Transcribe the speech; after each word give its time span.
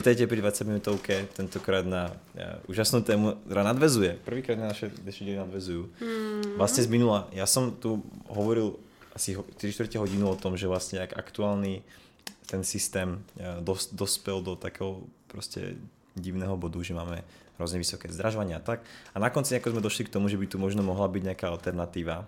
Vítajte 0.00 0.24
pri 0.24 0.40
20 0.40 0.64
minutovke, 0.64 1.28
tentokrát 1.36 1.84
na 1.84 2.16
ja, 2.32 2.56
úžasnú 2.72 3.04
tému, 3.04 3.36
ktorá 3.44 3.60
nadvezuje. 3.68 4.16
Prvýkrát 4.24 4.56
na 4.56 4.72
naše 4.72 4.88
dnešní 4.88 5.28
diely 5.28 5.44
nadvezujú. 5.44 5.92
Mm. 6.00 6.56
Vlastne 6.56 6.80
z 6.80 6.88
minula, 6.88 7.28
ja 7.36 7.44
som 7.44 7.68
tu 7.68 8.00
hovoril 8.24 8.80
asi 9.12 9.36
3 9.36 9.60
čtvrte 9.60 10.00
hodinu 10.00 10.32
o 10.32 10.40
tom, 10.40 10.56
že 10.56 10.72
vlastne 10.72 11.04
ak 11.04 11.20
aktuálny 11.20 11.84
ten 12.48 12.64
systém 12.64 13.20
dos, 13.60 13.92
dospel 13.92 14.40
do 14.40 14.56
takého 14.56 15.04
proste 15.28 15.76
divného 16.16 16.56
bodu, 16.56 16.80
že 16.80 16.96
máme 16.96 17.20
hrozne 17.60 17.76
vysoké 17.76 18.08
zdražovanie 18.08 18.56
a 18.56 18.64
tak. 18.64 18.80
A 19.12 19.20
na 19.20 19.28
konci 19.28 19.52
ako 19.52 19.76
sme 19.76 19.84
došli 19.84 20.08
k 20.08 20.16
tomu, 20.16 20.32
že 20.32 20.40
by 20.40 20.48
tu 20.48 20.56
možno 20.56 20.80
mohla 20.80 21.12
byť 21.12 21.28
nejaká 21.28 21.52
alternatíva 21.52 22.24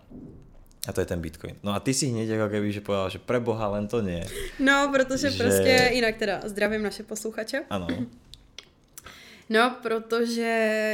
a 0.89 0.93
to 0.93 1.01
je 1.01 1.07
ten 1.07 1.21
Bitcoin. 1.21 1.55
No 1.63 1.75
a 1.75 1.81
ty 1.81 1.95
si 1.95 2.07
hneď 2.07 2.29
jako 2.29 2.49
keby, 2.49 2.73
že 2.73 2.81
povedal, 2.81 3.11
že 3.11 3.19
pre 3.19 3.41
boha 3.41 3.69
len 3.69 3.87
to 3.89 4.03
nie. 4.03 4.27
No, 4.59 4.91
protože 4.93 5.31
že... 5.31 5.45
prostě 5.45 5.91
jinak 5.95 6.17
teda 6.17 6.41
zdravím 6.45 6.83
naše 6.83 7.03
posluchače. 7.03 7.65
Ano. 7.71 7.87
No, 9.49 9.77
protože 9.83 10.53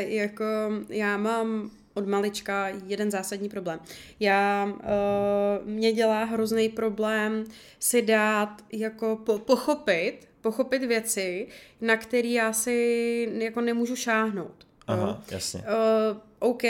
jako 0.08 0.44
já 0.88 1.16
mám 1.16 1.70
od 1.94 2.06
malička 2.06 2.68
jeden 2.86 3.10
zásadní 3.10 3.48
problém. 3.48 3.80
Já, 4.20 4.64
uh, 4.64 5.68
mě 5.68 5.92
dělá 5.92 6.24
hrozný 6.24 6.68
problém 6.68 7.44
si 7.80 8.02
dát 8.02 8.64
jako 8.72 9.16
po, 9.16 9.38
pochopit, 9.38 10.28
pochopit 10.40 10.84
věci, 10.84 11.48
na 11.80 11.96
které 11.96 12.28
já 12.28 12.52
si 12.52 13.28
jako 13.38 13.60
nemůžu 13.60 13.96
šáhnout. 13.96 14.67
Aha, 14.88 15.08
jo? 15.08 15.18
jasně. 15.30 15.60
Uh, 15.60 16.16
OK, 16.38 16.62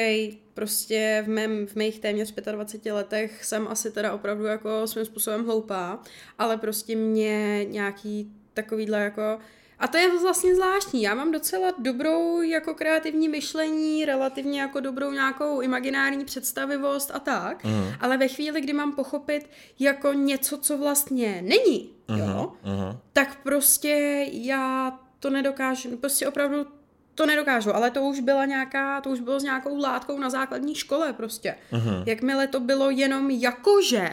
prostě 0.54 1.22
v, 1.26 1.28
mém, 1.28 1.66
v 1.66 1.74
mých 1.74 2.00
téměř 2.00 2.34
25 2.52 2.92
letech 2.92 3.44
jsem 3.44 3.68
asi 3.68 3.90
teda 3.90 4.12
opravdu 4.12 4.44
jako 4.44 4.86
svým 4.86 5.04
způsobem 5.04 5.46
hloupá, 5.46 5.98
ale 6.38 6.56
prostě 6.56 6.96
mě 6.96 7.64
nějaký 7.64 8.32
takovýhle 8.54 8.98
jako 8.98 9.38
a 9.78 9.88
to 9.88 9.96
je 9.96 10.18
vlastně 10.18 10.54
zvláštní. 10.54 11.02
Já 11.02 11.14
mám 11.14 11.32
docela 11.32 11.72
dobrou 11.78 12.42
jako 12.42 12.74
kreativní 12.74 13.28
myšlení, 13.28 14.04
relativně 14.04 14.60
jako 14.60 14.80
dobrou 14.80 15.12
nějakou 15.12 15.60
imaginární 15.60 16.24
představivost 16.24 17.10
a 17.14 17.18
tak, 17.18 17.64
uh-huh. 17.64 17.96
ale 18.00 18.16
ve 18.16 18.28
chvíli, 18.28 18.60
kdy 18.60 18.72
mám 18.72 18.92
pochopit 18.92 19.50
jako 19.78 20.12
něco, 20.12 20.58
co 20.58 20.78
vlastně 20.78 21.42
není, 21.42 21.90
uh-huh. 22.08 22.18
jo, 22.18 22.52
uh-huh. 22.64 22.98
tak 23.12 23.42
prostě 23.42 24.26
já 24.32 24.98
to 25.20 25.30
nedokážu, 25.30 25.96
prostě 25.96 26.28
opravdu 26.28 26.66
to 27.18 27.26
nedokážu, 27.26 27.76
ale 27.76 27.90
to 27.90 28.02
už 28.02 28.20
byla 28.20 28.44
nějaká, 28.44 29.00
to 29.00 29.10
už 29.10 29.20
bylo 29.20 29.40
s 29.40 29.42
nějakou 29.42 29.76
látkou 29.76 30.18
na 30.18 30.30
základní 30.30 30.74
škole 30.74 31.12
prostě. 31.12 31.54
Uh-huh. 31.72 32.02
Jakmile 32.06 32.46
to 32.46 32.60
bylo 32.60 32.90
jenom 32.90 33.30
jakože, 33.30 34.10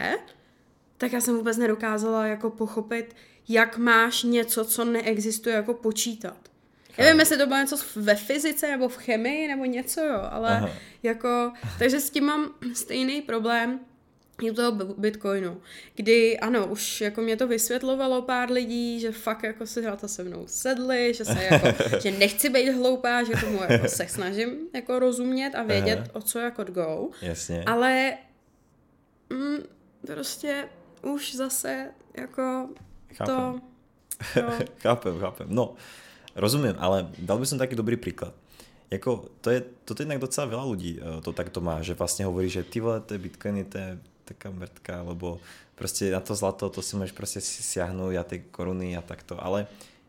tak 0.98 1.12
já 1.12 1.20
jsem 1.20 1.36
vůbec 1.36 1.56
nedokázala 1.56 2.26
jako 2.26 2.50
pochopit, 2.50 3.16
jak 3.48 3.78
máš 3.78 4.22
něco, 4.22 4.64
co 4.64 4.84
neexistuje, 4.84 5.54
jako 5.54 5.74
počítat. 5.74 6.36
Já 6.98 7.04
nevím, 7.04 7.20
jestli 7.20 7.38
to 7.38 7.46
bylo 7.46 7.58
něco 7.58 7.76
ve 7.96 8.14
fyzice 8.14 8.70
nebo 8.70 8.88
v 8.88 8.96
chemii 8.96 9.48
nebo 9.48 9.64
něco, 9.64 10.00
jo, 10.00 10.20
ale 10.30 10.50
Aha. 10.56 10.70
jako, 11.02 11.52
takže 11.78 12.00
s 12.00 12.10
tím 12.10 12.24
mám 12.24 12.50
stejný 12.74 13.22
problém, 13.22 13.80
u 14.42 14.54
toho 14.54 14.72
Bitcoinu, 14.72 15.60
kdy 15.94 16.38
ano, 16.38 16.66
už 16.66 17.00
jako 17.00 17.20
mě 17.20 17.36
to 17.36 17.48
vysvětlovalo 17.48 18.22
pár 18.22 18.50
lidí, 18.50 19.00
že 19.00 19.12
fakt 19.12 19.42
jako 19.42 19.66
si 19.66 19.82
to 20.00 20.08
se 20.08 20.24
mnou 20.24 20.44
sedli, 20.46 21.14
že 21.14 21.24
se 21.24 21.44
jako, 21.44 21.66
že 22.02 22.10
nechci 22.10 22.48
být 22.48 22.70
hloupá, 22.70 23.22
že 23.22 23.32
tomu 23.40 23.60
jako 23.68 23.88
se 23.88 24.08
snažím 24.08 24.68
jako 24.74 24.98
rozumět 24.98 25.54
a 25.54 25.62
vědět, 25.62 25.98
Aha. 25.98 26.08
o 26.12 26.22
co 26.22 26.38
jako 26.38 26.64
go. 26.64 27.08
Jasně. 27.22 27.64
Ale 27.66 28.12
mm, 29.30 29.58
prostě 30.06 30.68
už 31.02 31.34
zase 31.34 31.90
jako 32.16 32.68
chápem. 33.14 33.34
to... 33.34 33.60
No. 34.42 34.52
chápem, 34.82 35.20
chápem. 35.20 35.46
No, 35.50 35.74
rozumím, 36.34 36.74
ale 36.78 37.08
dal 37.18 37.38
by 37.38 37.46
som 37.46 37.58
taký 37.58 37.76
dobrý 37.76 37.96
príklad. 37.96 38.32
Jako, 38.90 39.24
to 39.40 39.50
je, 39.50 39.60
toto 39.84 40.02
je 40.02 40.18
docela 40.18 40.46
veľa 40.46 40.64
ľudí 40.64 40.92
eh, 41.02 41.20
to 41.20 41.34
takto 41.34 41.58
má, 41.60 41.82
že 41.82 41.98
vlastne 41.98 42.24
hovorí, 42.24 42.46
že 42.46 42.62
ty 42.62 42.78
vole, 42.78 43.02
to 43.02 43.18
je 43.18 43.24
bitcoiny, 43.24 43.64
to 43.66 43.76
je 43.78 43.90
taká 44.26 44.50
mrtka, 44.50 45.02
lebo 45.02 45.38
prostě 45.74 46.10
na 46.10 46.20
to 46.20 46.34
zlato, 46.34 46.66
to 46.68 46.82
si 46.82 46.96
môžeš 46.96 47.14
prostě 47.14 47.40
siahnuť 47.40 48.14
a 48.18 48.22
ty 48.22 48.42
koruny 48.50 48.96
a 48.98 49.02
takto, 49.02 49.38
ale 49.38 49.66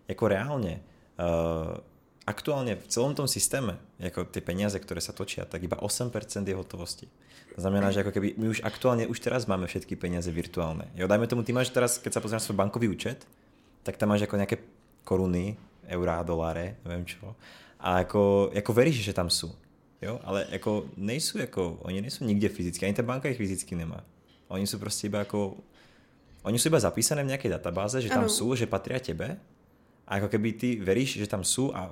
jako 0.07 0.27
reálne, 0.27 0.79
uh, 1.19 1.77
aktuálne 2.25 2.75
v 2.75 2.87
celom 2.87 3.15
tom 3.15 3.27
systéme, 3.27 3.77
jako 3.99 4.25
ty 4.25 4.41
peniaze, 4.41 4.75
ktoré 4.79 4.99
sa 4.99 5.13
točia, 5.13 5.45
tak 5.45 5.63
iba 5.63 5.77
8% 5.79 6.11
je 6.47 6.55
hotovosti. 6.55 7.07
To 7.55 7.61
znamená, 7.61 7.89
že 7.89 8.05
ako 8.05 8.11
keby 8.13 8.37
my 8.37 8.47
už 8.53 8.61
aktuálne, 8.61 9.09
už 9.09 9.19
teraz 9.19 9.47
máme 9.47 9.65
všetky 9.65 9.95
peniaze 9.95 10.29
virtuálne. 10.29 10.91
Jo, 10.93 11.07
dajme 11.07 11.25
tomu, 11.25 11.41
ty 11.41 11.55
máš 11.55 11.73
teraz, 11.73 11.97
keď 11.97 12.19
sa 12.19 12.21
pozrieš 12.21 12.45
svoj 12.45 12.61
bankový 12.61 12.91
účet, 12.91 13.25
tak 13.81 13.97
tam 13.97 14.13
máš 14.13 14.27
ako 14.27 14.37
nejaké 14.37 14.61
koruny, 15.07 15.57
eurá, 15.87 16.21
doláre, 16.21 16.77
neviem 16.85 17.07
čo. 17.07 17.33
A 17.79 18.03
jako, 18.03 18.51
jako 18.53 18.71
veríš, 18.73 19.01
že 19.07 19.13
tam 19.13 19.29
sú. 19.29 19.55
Jo, 20.01 20.19
ale 20.23 20.47
jako 20.49 20.85
nejsou 20.97 21.37
jako, 21.37 21.77
oni 21.81 22.01
nejsou 22.01 22.25
nikde 22.25 22.49
fyzicky, 22.49 22.85
ani 22.85 22.95
ta 22.95 23.03
banka 23.03 23.29
ich 23.29 23.37
fyzicky 23.37 23.75
nemá. 23.75 24.03
Oni 24.47 24.67
jsou 24.67 24.79
prostě 24.79 25.07
iba 25.07 25.19
jako, 25.19 25.57
oni 26.43 26.59
jsou 26.59 26.69
iba 26.69 26.79
zapísané 26.79 27.23
v 27.23 27.27
nějaké 27.27 27.49
databáze, 27.49 28.01
že 28.01 28.09
tam 28.09 28.19
ano. 28.19 28.29
jsou, 28.29 28.55
že 28.55 28.65
patří 28.65 28.93
tebe 28.99 29.37
a 30.07 30.15
jako 30.15 30.27
keby 30.27 30.53
ty 30.53 30.75
veríš, 30.75 31.17
že 31.17 31.27
tam 31.27 31.43
jsou 31.43 31.75
a 31.75 31.91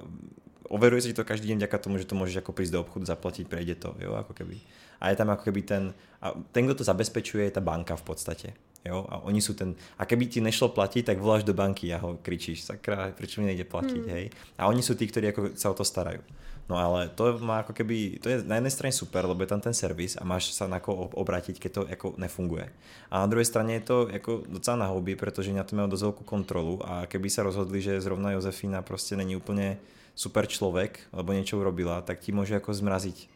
overuje 0.69 1.01
si 1.01 1.13
to 1.13 1.23
každý 1.23 1.47
den 1.47 1.57
vďaka 1.57 1.77
tomu, 1.77 1.97
že 1.97 2.05
to 2.05 2.15
můžeš 2.15 2.35
jako 2.35 2.51
prísť 2.51 2.71
do 2.71 2.81
obchodu, 2.81 3.05
zaplatit, 3.05 3.47
prejde 3.47 3.75
to, 3.75 3.95
jo, 3.99 4.13
jako 4.13 4.33
keby. 4.33 4.59
A 5.01 5.09
je 5.09 5.15
tam 5.15 5.27
jako 5.27 5.43
keby 5.43 5.61
ten, 5.61 5.93
a 6.21 6.33
ten, 6.51 6.65
kdo 6.65 6.75
to 6.75 6.83
zabezpečuje, 6.83 7.43
je 7.43 7.51
ta 7.51 7.61
banka 7.61 7.95
v 7.95 8.01
podstatě. 8.01 8.53
Jo? 8.85 9.05
A 9.09 9.17
oni 9.17 9.41
jsou 9.41 9.53
ten, 9.53 9.75
a 9.97 10.05
keby 10.05 10.25
ti 10.25 10.41
nešlo 10.41 10.69
platit, 10.69 11.03
tak 11.03 11.19
voláš 11.19 11.43
do 11.43 11.53
banky 11.53 11.93
a 11.93 11.97
ho 11.97 12.17
kričíš, 12.21 12.63
sakra, 12.63 13.11
proč 13.17 13.37
mi 13.37 13.45
nejde 13.45 13.63
platit, 13.63 13.97
hmm. 13.97 14.09
hej? 14.09 14.29
A 14.57 14.67
oni 14.67 14.83
jsou 14.83 14.93
tí, 14.93 15.07
kteří 15.07 15.25
jako 15.25 15.49
se 15.55 15.69
o 15.69 15.73
to 15.73 15.85
starají. 15.85 16.19
No 16.65 16.81
ale 16.81 17.13
to 17.13 17.37
má 17.45 17.61
ako 17.61 17.77
keby, 17.77 18.17
to 18.17 18.29
je 18.29 18.37
na 18.41 18.57
jednej 18.57 18.73
strane 18.73 18.89
super, 18.89 19.21
lebo 19.29 19.37
je 19.45 19.53
tam 19.53 19.61
ten 19.61 19.73
servis 19.73 20.17
a 20.17 20.25
máš 20.25 20.49
sa 20.49 20.65
na 20.65 20.81
koho 20.81 21.13
obrátiť, 21.13 21.61
keď 21.61 21.71
to 21.71 21.81
jako 21.85 22.07
nefunguje. 22.17 22.65
A 23.13 23.21
na 23.21 23.27
druhej 23.29 23.45
strane 23.45 23.77
je 23.77 23.85
to 23.85 23.97
jako 24.09 24.49
docela 24.49 24.77
na 24.77 24.87
hobby, 24.89 25.13
protože 25.13 25.53
na 25.53 25.61
to 25.61 25.77
majú 25.77 25.93
dosť 25.93 26.03
veľkú 26.09 26.23
kontrolu 26.25 26.81
a 26.81 27.05
keby 27.05 27.29
sa 27.29 27.45
rozhodli, 27.45 27.81
že 27.81 28.01
zrovna 28.01 28.33
Josefina 28.33 28.81
prostě 28.81 29.15
není 29.15 29.35
úplně 29.35 29.77
super 30.15 30.47
člověk, 30.47 30.99
lebo 31.13 31.35
niečo 31.35 31.59
urobila, 31.59 32.01
tak 32.01 32.23
ti 32.23 32.31
môže 32.31 32.55
jako 32.55 32.73
zmraziť 32.73 33.34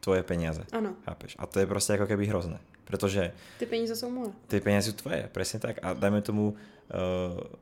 tvoje 0.00 0.22
peniaze. 0.22 0.64
Ano. 0.72 0.94
Chápeš? 1.04 1.36
A 1.38 1.46
to 1.46 1.60
je 1.60 1.66
prostě 1.66 1.92
jako 1.92 2.06
keby 2.06 2.26
hrozné. 2.26 2.58
Protože... 2.84 3.32
Ty 3.58 3.66
peníze 3.66 3.96
jsou 3.96 4.10
moje. 4.10 4.30
Ty 4.46 4.60
peníze 4.60 4.90
jsou 4.90 4.96
tvoje, 4.96 5.28
přesně 5.32 5.60
tak. 5.60 5.76
A 5.82 5.92
dajme 5.92 6.22
tomu, 6.22 6.56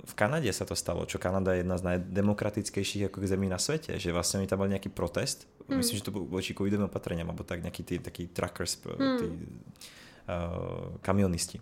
v 0.05 0.15
Kanade 0.15 0.47
sa 0.55 0.63
to 0.63 0.79
stalo, 0.79 1.03
čo 1.03 1.19
Kanada 1.19 1.51
je 1.51 1.67
jedna 1.67 1.75
z 1.75 1.83
najdemokratickejších 1.83 3.11
ako 3.11 3.27
zemí 3.27 3.51
na 3.51 3.59
svete, 3.59 3.99
že 3.99 4.15
vlastne 4.15 4.39
oni 4.39 4.47
tam 4.47 4.63
mali 4.63 4.79
nejaký 4.79 4.95
protest, 4.95 5.51
mm. 5.67 5.83
myslím, 5.83 5.99
že 5.99 6.07
to 6.07 6.15
bol 6.15 6.31
voči 6.31 6.55
covidovým 6.55 6.87
opatreniam, 6.87 7.27
alebo 7.27 7.43
tak 7.43 7.59
nejaký 7.59 7.83
tí, 7.83 7.99
taký 7.99 8.31
truckers, 8.31 8.79
mm. 8.87 9.19
tí 9.19 9.27
uh, 9.27 10.95
kamionisti. 11.03 11.59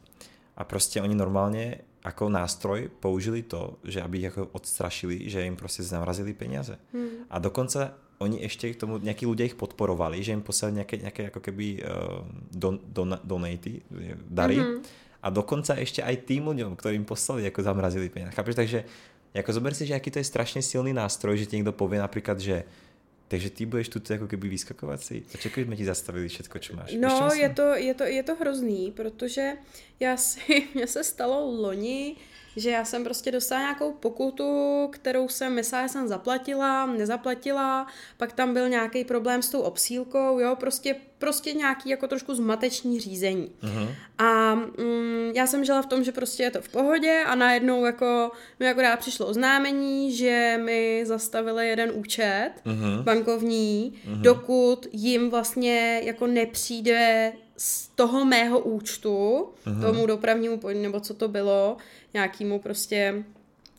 A 0.56 0.64
prostě 0.64 1.00
oni 1.00 1.14
normálně 1.14 1.80
ako 2.04 2.28
nástroj 2.28 2.92
použili 3.00 3.42
to, 3.42 3.80
že 3.84 4.02
aby 4.04 4.18
ich 4.18 4.28
ako 4.28 4.52
odstrašili, 4.52 5.24
že 5.24 5.46
im 5.46 5.56
prostě 5.56 5.82
zamrazili 5.82 6.36
peniaze. 6.36 6.76
Mm. 6.92 7.08
A 7.30 7.38
dokonce 7.38 7.90
oni 8.24 8.40
ešte 8.42 8.72
k 8.72 8.80
tomu, 8.80 8.98
nejakí 8.98 9.28
ľudia 9.28 9.44
ich 9.44 9.54
podporovali, 9.54 10.24
že 10.24 10.32
im 10.32 10.42
poslali 10.42 10.80
nejaké, 10.80 11.04
nejaké 11.04 11.22
ako 11.28 11.40
keby 11.44 11.66
uh, 11.84 12.24
don, 12.50 12.80
don, 12.88 13.14
donaty, 13.20 13.84
dary. 14.28 14.58
Mm-hmm 14.58 15.04
a 15.24 15.32
dokonca 15.32 15.72
ešte 15.80 16.04
aj 16.04 16.28
tým 16.28 16.52
ľuďom, 16.52 16.76
ktorým 16.76 17.08
poslali, 17.08 17.48
ako 17.48 17.64
zamrazili 17.64 18.12
peniaze. 18.12 18.36
Chápeš? 18.36 18.60
Takže 18.60 18.84
jako 19.34 19.50
zober 19.52 19.72
si, 19.72 19.88
že 19.88 19.96
aký 19.96 20.10
to 20.10 20.18
je 20.20 20.24
strašně 20.24 20.62
silný 20.62 20.92
nástroj, 20.92 21.38
že 21.38 21.46
ti 21.46 21.56
někdo 21.56 21.72
povie 21.72 22.00
například, 22.00 22.40
že 22.40 22.64
takže 23.28 23.50
ty 23.50 23.66
budeš 23.66 23.88
tu 23.88 24.00
jako 24.12 24.26
keby 24.26 24.48
vyskakovat 24.48 25.00
si 25.00 25.22
a 25.34 25.38
čekaj, 25.38 25.64
jsme 25.64 25.76
ti 25.76 25.84
zastavili 25.84 26.28
všetko, 26.28 26.58
co 26.58 26.76
máš. 26.76 26.92
No, 27.00 27.30
je 27.34 27.48
to, 27.48 27.74
je, 27.74 27.94
to, 27.94 28.04
je 28.04 28.22
to 28.22 28.34
hrozný, 28.36 28.92
protože 28.92 29.52
já 30.00 30.16
si, 30.16 30.68
mně 30.74 30.86
se 30.86 31.04
stalo 31.04 31.50
loni, 31.50 32.16
že 32.56 32.70
já 32.70 32.84
jsem 32.84 33.04
prostě 33.04 33.30
dostala 33.32 33.60
nějakou 33.60 33.92
pokutu, 33.92 34.88
kterou 34.92 35.28
jsem 35.28 35.54
myslela, 35.54 35.86
že 35.86 35.92
jsem 35.92 36.08
zaplatila, 36.08 36.86
nezaplatila, 36.86 37.86
pak 38.16 38.32
tam 38.32 38.54
byl 38.54 38.68
nějaký 38.68 39.04
problém 39.04 39.42
s 39.42 39.50
tou 39.50 39.60
obsílkou, 39.60 40.38
jo, 40.38 40.56
prostě, 40.60 40.96
prostě 41.18 41.52
nějaký 41.52 41.88
jako 41.88 42.08
trošku 42.08 42.34
zmateční 42.34 43.00
řízení. 43.00 43.52
Uh-huh. 43.62 43.88
A 44.18 44.54
mm, 44.54 45.32
já 45.34 45.46
jsem 45.46 45.64
žila 45.64 45.82
v 45.82 45.86
tom, 45.86 46.04
že 46.04 46.12
prostě 46.12 46.42
je 46.42 46.50
to 46.50 46.62
v 46.62 46.68
pohodě 46.68 47.24
a 47.26 47.34
najednou 47.34 47.84
jako 47.84 48.30
mi 48.60 48.68
akorát 48.68 48.98
přišlo 48.98 49.26
oznámení, 49.26 50.12
že 50.16 50.60
mi 50.64 51.02
zastavili 51.06 51.68
jeden 51.68 51.90
účet 51.94 52.50
uh-huh. 52.66 53.02
bankovní, 53.02 53.94
uh-huh. 53.94 54.20
dokud 54.20 54.86
jim 54.92 55.30
vlastně 55.30 56.00
jako 56.04 56.26
nepřijde 56.26 57.32
z 57.56 57.88
toho 57.88 58.24
mého 58.24 58.60
účtu, 58.60 59.48
uh-huh. 59.66 59.80
tomu 59.80 60.06
dopravnímu, 60.06 60.60
nebo 60.72 61.00
co 61.00 61.14
to 61.14 61.28
bylo, 61.28 61.76
nějakýmu 62.14 62.58
prostě 62.58 63.24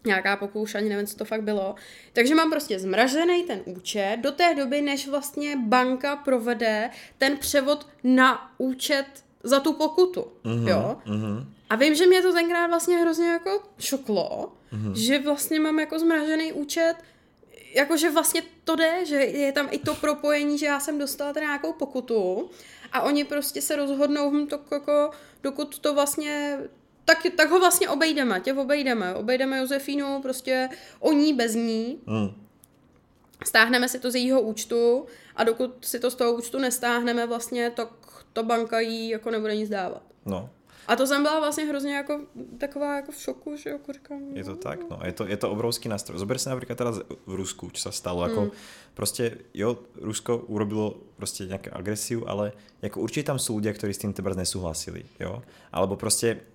nějaká 0.05 0.37
pokouš, 0.37 0.75
ani 0.75 0.89
nevím, 0.89 1.07
co 1.07 1.17
to 1.17 1.25
fakt 1.25 1.43
bylo. 1.43 1.75
Takže 2.13 2.35
mám 2.35 2.51
prostě 2.51 2.79
zmražený 2.79 3.43
ten 3.43 3.61
účet 3.65 4.17
do 4.21 4.31
té 4.31 4.55
doby, 4.55 4.81
než 4.81 5.07
vlastně 5.07 5.55
banka 5.55 6.15
provede 6.15 6.89
ten 7.17 7.37
převod 7.37 7.87
na 8.03 8.51
účet 8.57 9.05
za 9.43 9.59
tu 9.59 9.73
pokutu, 9.73 10.21
uh-huh, 10.21 10.69
jo. 10.69 10.97
Uh-huh. 11.05 11.45
A 11.69 11.75
vím, 11.75 11.95
že 11.95 12.07
mě 12.07 12.21
to 12.21 12.33
tenkrát 12.33 12.67
vlastně 12.67 12.97
hrozně 12.97 13.27
jako 13.27 13.63
šoklo, 13.79 14.53
mm-hmm. 14.73 14.93
že 14.93 15.19
vlastně 15.19 15.59
mám 15.59 15.79
jako 15.79 15.99
zmražený 15.99 16.53
účet, 16.53 16.95
jakože 17.73 18.11
vlastně 18.11 18.41
to 18.63 18.75
jde, 18.75 19.05
že 19.05 19.15
je 19.15 19.51
tam 19.51 19.67
i 19.71 19.77
to 19.77 19.95
propojení, 19.95 20.57
že 20.57 20.65
já 20.65 20.79
jsem 20.79 20.99
dostala 20.99 21.33
teda 21.33 21.45
nějakou 21.45 21.73
pokutu 21.73 22.49
a 22.91 23.01
oni 23.01 23.23
prostě 23.23 23.61
se 23.61 23.75
rozhodnou, 23.75 24.31
hm, 24.31 24.47
to 24.47 24.59
jako, 24.71 25.11
dokud 25.43 25.79
to 25.79 25.93
vlastně 25.93 26.59
tak, 27.05 27.17
tak 27.37 27.49
ho 27.49 27.59
vlastně 27.59 27.89
obejdeme, 27.89 28.39
tě 28.39 28.53
obejdeme. 28.53 29.15
Obejdeme 29.15 29.57
Josefínu 29.57 30.21
prostě 30.21 30.69
o 30.99 31.13
ní 31.13 31.33
bez 31.33 31.55
ní. 31.55 31.99
Mm. 32.05 32.45
Stáhneme 33.45 33.89
si 33.89 33.99
to 33.99 34.11
z 34.11 34.15
jejího 34.15 34.41
účtu 34.41 35.05
a 35.35 35.43
dokud 35.43 35.85
si 35.85 35.99
to 35.99 36.11
z 36.11 36.15
toho 36.15 36.33
účtu 36.33 36.59
nestáhneme 36.59 37.25
vlastně, 37.25 37.69
tak 37.69 37.89
to 38.33 38.43
banka 38.43 38.79
jí 38.79 39.09
jako 39.09 39.31
nebude 39.31 39.55
nic 39.55 39.69
dávat. 39.69 40.03
No. 40.25 40.49
A 40.87 40.95
to 40.95 41.07
jsem 41.07 41.23
byla 41.23 41.39
vlastně 41.39 41.65
hrozně 41.65 41.95
jako 41.95 42.19
taková 42.57 42.95
jako 42.95 43.11
v 43.11 43.15
šoku, 43.15 43.55
že 43.57 43.69
jako 43.69 43.93
říkám. 43.93 44.21
Je 44.33 44.43
to 44.43 44.55
tak, 44.55 44.79
no. 44.89 44.99
Je 45.03 45.11
to, 45.11 45.25
je 45.27 45.37
to 45.37 45.51
obrovský 45.51 45.89
nástroj. 45.89 46.19
Zober 46.19 46.37
si 46.37 46.49
napríklad 46.49 46.77
teraz 46.77 47.01
v 47.25 47.33
Rusku, 47.33 47.73
čo 47.73 47.89
sa 47.89 47.91
stalo. 47.91 48.21
Ako, 48.21 48.41
mm. 48.41 48.51
Proste, 48.93 49.49
jo, 49.53 49.81
Rusko 49.97 50.45
urobilo 50.47 51.01
proste 51.17 51.49
nejakú 51.49 51.73
agresiu, 51.73 52.23
ale 52.29 52.53
jako 52.85 53.01
určite 53.01 53.33
tam 53.33 53.41
sú 53.41 53.57
ľudia, 53.57 53.73
ktorí 53.73 53.91
s 53.93 54.01
tým 54.05 54.13
teda 54.13 54.37
nesúhlasili, 54.37 55.09
jo. 55.17 55.41
Alebo 55.73 55.97
proste 55.97 56.45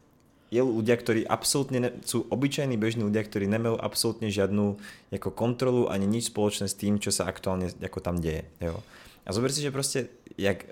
je 0.50 0.62
ľudia, 0.62 0.98
ktorí 0.98 1.22
absolútne 1.26 1.78
ne, 1.78 1.90
sú 2.02 2.26
obyčajní 2.26 2.74
bežní 2.74 3.06
ľudia, 3.06 3.22
ktorí 3.22 3.46
nemajú 3.46 3.78
absolútne 3.78 4.26
žiadnu 4.30 4.78
ako 5.14 5.30
kontrolu 5.30 5.86
ani 5.86 6.10
nič 6.10 6.34
spoločné 6.34 6.66
s 6.66 6.74
tým, 6.74 6.98
čo 6.98 7.14
sa 7.14 7.30
aktuálne 7.30 7.70
ako 7.70 7.98
tam 8.02 8.18
deje. 8.18 8.46
Jo. 8.58 8.82
A 9.26 9.30
zober 9.30 9.54
si, 9.54 9.62
že 9.62 9.70
proste, 9.70 10.10
jak 10.34 10.66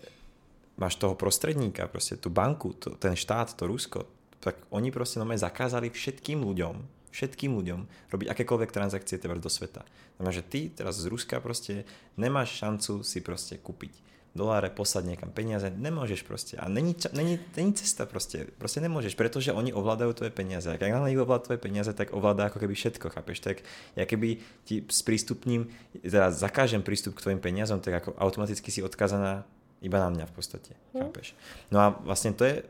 máš 0.79 0.97
toho 0.97 1.19
prostredníka, 1.19 1.91
proste 1.91 2.17
tú 2.17 2.31
banku, 2.31 2.73
to, 2.79 2.95
ten 2.95 3.19
štát, 3.19 3.53
to 3.59 3.67
Rusko, 3.67 4.07
tak 4.39 4.57
oni 4.71 4.95
proste 4.95 5.19
normálne 5.19 5.43
zakázali 5.43 5.91
všetkým 5.91 6.41
ľuďom, 6.47 6.79
všetkým 7.11 7.51
ľuďom 7.59 7.81
robiť 8.15 8.27
akékoľvek 8.31 8.71
transakcie 8.71 9.19
teda 9.19 9.35
do 9.37 9.51
sveta. 9.51 9.83
Znamená, 10.17 10.33
že 10.33 10.47
ty 10.47 10.61
teraz 10.71 11.03
z 11.03 11.11
Ruska 11.11 11.43
proste 11.43 11.83
nemáš 12.15 12.55
šancu 12.55 13.03
si 13.03 13.19
proste 13.19 13.59
kúpiť 13.59 14.07
doláre, 14.39 14.71
poslať 14.71 15.17
niekam 15.17 15.35
peniaze, 15.35 15.67
nemôžeš 15.67 16.23
proste. 16.23 16.55
A 16.63 16.71
není, 16.71 16.95
není, 17.11 17.43
není 17.59 17.75
cesta 17.75 18.07
proste, 18.07 18.47
proste 18.61 18.79
nemôžeš, 18.79 19.19
pretože 19.19 19.51
oni 19.51 19.75
ovládajú 19.75 20.15
tvoje 20.15 20.31
peniaze. 20.31 20.71
Ak 20.71 20.79
náhle 20.79 21.11
niekto 21.11 21.27
ovláda 21.27 21.51
tvoje 21.51 21.59
peniaze, 21.59 21.91
tak 21.91 22.15
ovláda 22.15 22.47
ako 22.47 22.63
keby 22.63 22.75
všetko, 22.79 23.11
chápeš? 23.11 23.43
Tak 23.43 23.57
ja 23.99 24.05
keby 24.07 24.39
ti 24.63 24.87
sprístupním, 24.87 25.73
teda 26.07 26.31
zakážem 26.31 26.87
prístup 26.87 27.19
k 27.19 27.25
tvojim 27.27 27.41
peniazom, 27.43 27.83
tak 27.83 28.05
ako 28.05 28.15
automaticky 28.15 28.71
si 28.71 28.85
odkazaná 28.85 29.43
iba 29.83 29.99
na 29.99 30.11
mňa 30.11 30.25
v 30.27 30.35
podstate, 30.35 30.73
hm. 30.95 30.99
chápeš? 30.99 31.35
No 31.71 31.79
a 31.81 31.95
vlastne 32.03 32.35
to 32.35 32.45
je, 32.45 32.63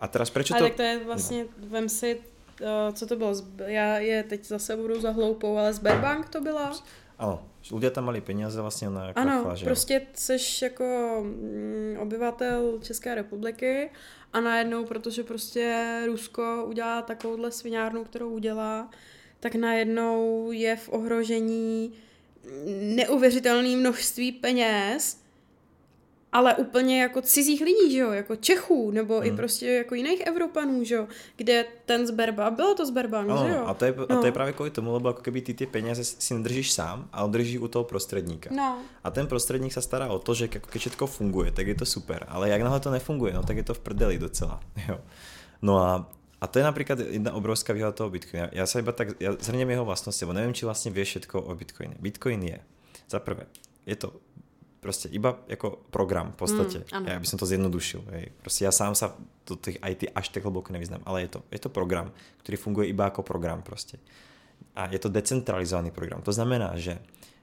a 0.00 0.06
teraz 0.08 0.30
prečo 0.30 0.54
to... 0.54 0.64
Ale 0.64 0.70
to 0.70 0.82
je 0.82 0.98
vlastně, 1.04 1.44
no. 1.44 1.66
vem 1.68 1.88
si, 1.88 2.16
uh, 2.16 2.94
co 2.94 3.06
to 3.06 3.16
bylo, 3.16 3.34
já 3.66 3.98
je 3.98 4.22
teď 4.22 4.44
zase 4.44 4.76
budu 4.76 5.00
za 5.00 5.10
hloupou, 5.10 5.58
ale 5.58 5.74
Sberbank 5.74 6.28
to 6.28 6.40
byla? 6.40 6.72
Ano, 7.18 7.42
ľudia 7.70 7.90
tam 7.90 8.04
mali 8.04 8.20
peniaze 8.20 8.60
vlastně 8.62 8.90
na 8.90 9.10
Ano, 9.14 9.42
krachla, 9.42 9.56
prostě 9.64 10.06
jsi 10.14 10.64
jako 10.64 11.18
mm, 11.22 11.96
obyvatel 11.98 12.78
České 12.82 13.14
republiky 13.14 13.90
a 14.32 14.40
najednou, 14.40 14.84
protože 14.84 15.24
prostě 15.24 16.02
Rusko 16.06 16.64
udělá 16.68 17.02
takovouhle 17.02 17.52
sviňárnu, 17.52 18.04
kterou 18.04 18.30
udělá, 18.30 18.90
tak 19.40 19.54
najednou 19.54 20.48
je 20.52 20.76
v 20.76 20.88
ohrožení 20.88 21.92
neuvěřitelné 22.80 23.76
množství 23.76 24.32
peněz 24.32 25.20
ale 26.38 26.54
úplně 26.54 27.02
jako 27.02 27.22
cizích 27.22 27.60
lidí, 27.60 27.90
že 27.92 27.98
jo, 27.98 28.10
jako 28.10 28.36
Čechů, 28.36 28.90
nebo 28.90 29.14
hmm. 29.14 29.26
i 29.26 29.32
prostě 29.32 29.66
jako 29.66 29.94
jiných 29.94 30.20
Evropanů, 30.20 30.84
že 30.84 30.94
jo, 30.94 31.08
kde 31.36 31.64
ten 31.86 32.06
Sberba, 32.06 32.50
bylo 32.50 32.74
to 32.74 32.86
Sberbank, 32.86 33.30
ano, 33.30 33.42
že 33.46 33.54
jo. 33.54 33.64
A 33.66 33.74
to, 33.74 33.84
je, 33.84 33.94
no. 33.98 34.18
a 34.18 34.20
to 34.20 34.26
je 34.26 34.32
právě 34.32 34.52
kvůli 34.52 34.70
tomu, 34.70 34.92
lebo 34.92 35.08
jako 35.08 35.22
keby 35.22 35.40
ty 35.40 35.54
ty 35.54 35.66
peníze 35.66 36.04
si 36.04 36.34
nedržíš 36.34 36.72
sám, 36.72 37.08
ale 37.12 37.30
drží 37.30 37.58
u 37.58 37.68
toho 37.68 37.84
prostředníka. 37.84 38.50
No. 38.54 38.78
A 39.04 39.10
ten 39.10 39.26
prostředník 39.26 39.72
se 39.72 39.82
stará 39.82 40.06
o 40.06 40.18
to, 40.18 40.34
že 40.34 40.48
jako 40.52 40.66
keď 40.66 40.80
všetko 40.80 41.06
funguje, 41.06 41.50
tak 41.50 41.66
je 41.66 41.74
to 41.74 41.86
super, 41.86 42.26
ale 42.28 42.48
jak 42.48 42.62
náhle 42.62 42.80
to 42.80 42.90
nefunguje, 42.90 43.32
no 43.32 43.42
tak 43.42 43.56
je 43.56 43.62
to 43.62 43.74
v 43.74 43.78
prdeli 43.78 44.18
docela, 44.18 44.60
jo. 44.88 45.00
No 45.62 45.78
a 45.78 46.06
a 46.40 46.46
to 46.46 46.62
je 46.62 46.64
napríklad 46.64 46.98
jedna 47.02 47.34
obrovská 47.34 47.74
výhoda 47.74 47.90
toho 47.90 48.14
Bitcoinu. 48.14 48.54
Ja 48.54 48.62
sa 48.62 48.78
iba 48.78 48.94
tak, 48.94 49.18
ja 49.18 49.34
zhrniem 49.34 49.74
jeho 49.74 49.82
vlastnosti, 49.82 50.22
lebo 50.22 50.38
neviem, 50.38 50.54
či 50.54 50.70
vlastne 50.70 50.94
vie 50.94 51.02
všetko 51.02 51.34
o 51.34 51.50
Bitcoine. 51.58 51.98
Bitcoin 51.98 52.38
je, 52.46 52.62
za 53.10 53.18
prvé, 53.18 53.50
je 53.82 53.98
to 53.98 54.14
prostě 54.80 55.08
iba 55.08 55.38
jako 55.48 55.78
program 55.90 56.32
v 56.32 56.36
podstatě. 56.36 56.84
Mm, 56.94 57.06
já 57.06 57.20
bych 57.20 57.30
to 57.30 57.46
zjednodušil. 57.46 58.04
Hej. 58.10 58.26
Prostě 58.40 58.64
já 58.64 58.72
sám 58.72 58.94
sa 58.94 59.16
do 59.46 59.56
těch 59.56 59.78
IT 59.88 60.04
až 60.14 60.28
tak 60.28 60.42
hluboko 60.42 60.72
nevyznám, 60.72 61.00
ale 61.04 61.22
je 61.22 61.28
to, 61.28 61.42
je 61.50 61.58
to 61.58 61.68
program, 61.68 62.12
který 62.36 62.56
funguje 62.56 62.88
iba 62.88 63.04
jako 63.04 63.22
program 63.22 63.62
prostě. 63.62 63.98
A 64.76 64.92
je 64.92 64.98
to 64.98 65.08
decentralizovaný 65.08 65.90
program. 65.90 66.22
To 66.22 66.32
znamená, 66.32 66.76
že 66.76 66.98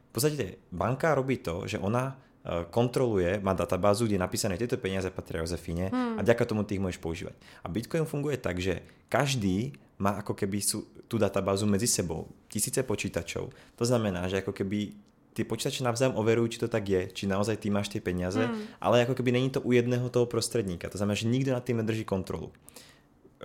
v 0.10 0.12
podstatě 0.12 0.56
banka 0.72 1.16
robí 1.16 1.38
to, 1.38 1.68
že 1.68 1.80
ona 1.80 2.16
eh, 2.16 2.66
kontroluje, 2.70 3.40
má 3.44 3.54
databázu, 3.54 4.06
kde 4.06 4.16
je 4.16 4.20
napísané, 4.20 4.58
tyto 4.58 4.78
peníze 4.78 5.10
patří 5.10 5.38
Josefíne 5.38 5.90
hmm. 5.94 6.20
a 6.20 6.22
ďaká 6.22 6.46
tomu 6.46 6.64
ty 6.64 6.76
ich 6.76 6.84
môžeš 6.84 7.04
používať. 7.04 7.36
A 7.64 7.68
Bitcoin 7.68 8.06
funguje 8.06 8.38
tak, 8.38 8.60
že 8.60 8.80
každý 9.10 9.76
má 10.00 10.20
ako 10.20 10.36
keby 10.36 10.60
tu 11.08 11.16
databázu 11.18 11.68
medzi 11.68 11.88
sebou, 11.88 12.28
tisíce 12.48 12.84
počítačov. 12.84 13.52
To 13.76 13.84
znamená, 13.86 14.28
že 14.28 14.44
ako 14.44 14.52
keby 14.52 15.05
ty 15.36 15.44
počítače 15.44 15.84
navzájem 15.84 16.16
overují, 16.16 16.50
či 16.50 16.60
to 16.60 16.68
tak 16.72 16.88
je, 16.90 17.12
či 17.12 17.28
naozaj 17.28 17.60
ty 17.60 17.68
máš 17.70 17.92
ty 17.92 18.00
peníze, 18.00 18.40
hmm. 18.40 18.80
ale 18.82 19.00
jako 19.00 19.16
keby 19.16 19.32
není 19.32 19.50
to 19.50 19.62
u 19.62 19.72
jedného 19.72 20.10
toho 20.10 20.26
prostředníka. 20.26 20.90
To 20.90 20.98
znamená, 20.98 21.16
že 21.16 21.28
nikdo 21.28 21.52
nad 21.52 21.64
tím 21.64 21.78
nedrží 21.78 22.08
kontrolu. 22.08 22.52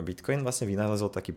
Bitcoin 0.01 0.43
vlastně 0.43 0.67
vynalezl 0.67 1.09
taky 1.09 1.35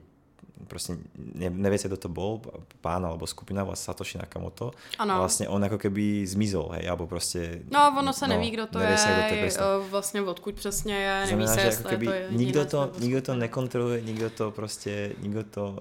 prostě 0.67 0.97
ne, 1.17 1.49
neviete, 1.49 1.87
kto 1.87 1.97
to 1.97 2.09
bol, 2.09 2.41
pán 2.81 3.05
alebo 3.05 3.27
skupina 3.27 3.63
vlastne 3.63 3.91
Satoshi 3.91 4.17
Nakamoto. 4.17 4.71
Ano. 4.97 5.13
A 5.13 5.17
vlastne 5.25 5.47
on 5.51 5.59
ako 5.63 5.77
keby 5.77 6.23
zmizol, 6.23 6.71
hej, 6.79 6.87
alebo 6.89 7.07
prostě... 7.07 7.59
No, 7.71 7.91
ono 7.99 8.13
se 8.13 8.27
no, 8.27 8.33
neví, 8.33 8.51
kdo 8.51 8.67
to 8.67 8.79
je, 8.79 8.97
se, 8.97 9.07
kdo 9.07 9.21
to 9.29 9.35
je 9.35 9.89
vlastně 9.89 10.21
odkud 10.21 10.55
přesně 10.55 10.95
je, 10.95 11.25
neví 11.25 11.47
se, 11.47 11.61
jako 11.61 11.83
keby 11.83 12.05
to 12.05 12.13
je 12.13 12.27
nikdo 12.31 12.65
to, 12.65 12.91
nikdo 12.99 13.21
to 13.21 13.35
nekontroluje, 13.35 14.01
nikdo 14.01 14.29
to 14.29 14.51
prostě, 14.51 15.15
nikdo 15.21 15.43
to 15.43 15.79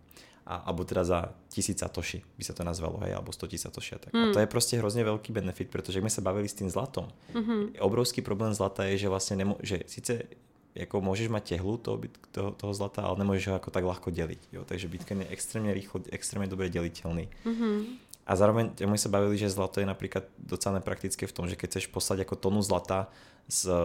A, 0.47 0.71
alebo 0.71 0.87
teda 0.87 1.03
za 1.03 1.35
tisíc 1.55 1.79
satoshi 1.79 2.19
by 2.35 2.43
sa 2.43 2.51
to 2.51 2.67
nazvalo, 2.67 2.99
hej, 3.07 3.15
alebo 3.15 3.31
100 3.31 3.47
tisíc 3.47 3.63
satoshi. 3.63 3.95
A, 3.95 3.99
tak. 4.03 4.11
Hmm. 4.11 4.29
a 4.29 4.33
to 4.35 4.39
je 4.43 4.47
proste 4.51 4.75
hrozne 4.75 5.07
veľký 5.07 5.31
benefit, 5.31 5.71
pretože 5.71 5.97
ak 5.97 6.03
sme 6.03 6.11
sa 6.11 6.19
bavili 6.19 6.51
s 6.51 6.59
tým 6.59 6.67
zlatom, 6.67 7.07
Mhm. 7.31 7.79
obrovský 7.79 8.19
problém 8.19 8.51
zlata 8.51 8.83
je, 8.91 8.99
že 8.99 9.07
vlastne 9.07 9.39
nemo, 9.39 9.55
že 9.63 9.87
síce 9.87 10.27
jako 10.75 10.99
môžeš 10.99 11.31
mať 11.31 11.55
tehlu 11.55 11.79
toho, 11.79 12.03
toho, 12.35 12.51
toho 12.51 12.73
zlata, 12.75 13.07
ale 13.07 13.23
nemôžeš 13.23 13.47
ho 13.47 13.55
ako 13.55 13.71
tak 13.71 13.87
ľahko 13.87 14.11
deliť. 14.11 14.41
Jo? 14.51 14.67
Takže 14.67 14.91
Bitcoin 14.91 15.23
je 15.23 15.31
extrémne 15.31 15.71
rýchlo, 15.71 16.03
extrémne 16.11 16.51
dobre 16.51 16.67
deliteľný. 16.67 17.31
Mhm. 17.47 18.03
A 18.27 18.31
zároveň 18.35 18.73
my 18.83 18.97
sa 18.97 19.07
bavili, 19.07 19.37
že 19.37 19.53
zlato 19.53 19.79
je 19.79 19.87
napríklad 19.87 20.25
docela 20.35 20.81
nepraktické 20.81 21.29
v 21.29 21.35
tom, 21.35 21.45
že 21.47 21.55
keď 21.55 21.77
chceš 21.79 21.87
poslať 21.93 22.25
ako 22.25 22.35
tonu 22.35 22.59
zlata 22.65 23.07
z 23.47 23.69
e, 23.69 23.77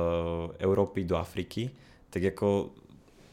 Európy 0.65 1.05
do 1.05 1.21
Afriky, 1.21 1.71
tak 2.11 2.25
jako 2.25 2.73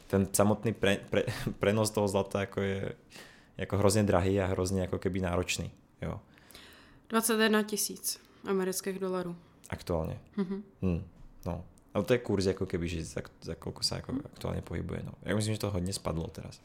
ten 0.06 0.28
samotný 0.28 0.76
pre, 0.76 1.00
pre, 1.10 1.24
prenos 1.60 1.90
toho 1.90 2.06
zlata 2.08 2.44
jako 2.44 2.60
je 2.60 2.92
jako 3.58 3.76
hrozně 3.78 4.02
drahý 4.02 4.40
a 4.40 4.46
hrozně 4.46 4.80
jako 4.80 4.98
keby 4.98 5.20
náročný. 5.20 5.70
Jo, 6.02 6.20
21 7.08 7.62
tisíc 7.62 8.20
amerických 8.44 8.98
dolarů. 8.98 9.36
aktuálně. 9.70 10.18
Mhm. 10.36 10.62
Hmm, 10.82 11.04
no. 11.46 11.64
Ale 11.94 12.04
to 12.04 12.12
je 12.12 12.18
kurz 12.18 12.46
jako 12.46 12.66
keby, 12.66 12.88
že 12.88 13.04
za, 13.04 13.20
za 13.42 13.54
koľko 13.54 13.82
sa 13.82 13.96
ako 13.98 14.12
aktuálne 14.24 14.60
pohybuje. 14.62 15.02
No. 15.02 15.12
Ja 15.24 15.34
myslím, 15.34 15.54
že 15.54 15.60
to 15.60 15.70
hodně 15.70 15.92
spadlo 15.92 16.28
teraz. 16.28 16.60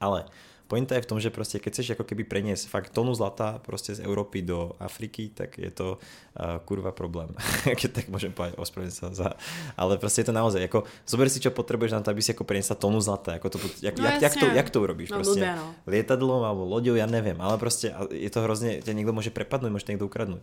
Ale 0.00 0.24
pointa 0.68 0.94
je 0.94 1.00
v 1.00 1.06
tom, 1.06 1.20
že 1.20 1.30
prostě 1.30 1.58
keď 1.58 1.72
chceš 1.72 1.90
ako 1.96 2.04
keby 2.04 2.28
preniesť 2.28 2.68
fakt 2.68 2.92
tonu 2.92 3.14
zlata 3.16 3.58
prostě 3.64 3.94
z 3.94 4.04
Európy 4.04 4.42
do 4.44 4.76
Afriky, 4.78 5.32
tak 5.34 5.58
je 5.58 5.70
to 5.70 5.96
uh, 5.96 6.60
kurva 6.64 6.92
problém. 6.92 7.32
keď 7.80 7.90
tak 7.92 8.06
môžem 8.12 8.36
povedať, 8.36 8.60
ospravedlňujem 8.60 9.00
sa 9.00 9.08
za... 9.16 9.28
Ale 9.76 9.96
prostě 9.98 10.20
je 10.20 10.28
to 10.28 10.32
naozaj, 10.36 10.60
jako 10.62 10.84
zober 11.08 11.28
si, 11.32 11.40
čo 11.40 11.50
potrebuješ 11.50 11.92
na 11.96 12.00
to, 12.04 12.12
aby 12.12 12.22
si 12.22 12.30
jako 12.30 12.44
preniesla 12.44 12.76
tonu 12.76 13.00
zlata. 13.00 13.32
Jako 13.32 13.48
to, 13.48 13.58
jak, 13.82 13.98
No 13.98 14.04
jak, 14.04 14.22
jak, 14.22 14.34
to, 14.36 14.46
jak 14.46 14.70
to 14.70 14.82
urobíš? 14.82 15.10
No 15.10 15.16
prostě 15.16 15.40
blbě, 15.40 15.56
no. 15.56 15.74
lietadlom 15.86 16.44
alebo 16.44 16.64
loďou, 16.68 16.94
ja 16.94 17.06
neviem, 17.08 17.40
ale 17.40 17.58
prostě 17.58 17.94
je 18.12 18.30
to 18.30 18.40
hrozně, 18.40 18.82
tě 18.82 18.92
někdo 18.92 19.12
může 19.12 19.30
prepadnout, 19.30 19.72
může 19.72 19.84
někdo 19.88 20.06
ukradnout. 20.06 20.42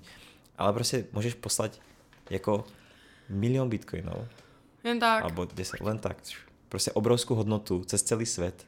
Ale 0.58 0.74
prostě 0.74 1.06
můžeš 1.14 1.34
poslať 1.34 1.80
jako 2.30 2.64
milión 3.30 3.70
bitcoinov, 3.70 4.26
Jen 4.84 5.00
tak. 5.00 5.24
alebo 5.24 5.46
10, 5.46 5.80
len 5.82 5.98
tak, 5.98 6.18
prostě 6.70 6.92
obrovskou 6.92 7.36
hodnotu 7.36 7.84
cez 7.86 8.04
celý 8.04 8.26
svět 8.26 8.66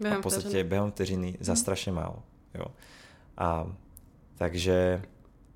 Během 0.00 0.18
a 0.18 0.20
v 0.20 0.22
podstatě 0.22 0.48
vteřiny. 0.48 0.68
během 0.68 0.90
vteřiny 0.90 1.36
za 1.40 1.54
strašně 1.54 1.92
málo. 1.92 2.22
Jo. 2.54 2.66
A 3.36 3.66
takže, 4.36 5.02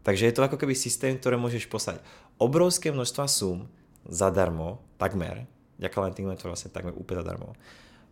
takže 0.02 0.26
je 0.26 0.32
to 0.32 0.42
jako 0.42 0.56
keby 0.56 0.74
systém, 0.74 1.16
ktoré 1.16 1.40
môžeš 1.40 1.66
poslať 1.66 2.04
obrovské 2.36 2.92
množstva 2.92 3.24
sum 3.28 3.68
zadarmo, 4.04 4.84
takmer, 4.96 5.46
Jaka 5.78 6.00
Lightning 6.00 6.30
je 6.30 6.36
to 6.36 6.48
vlastně 6.48 6.70
takmer 6.70 6.94
úplně 6.96 7.16
zadarmo. 7.16 7.52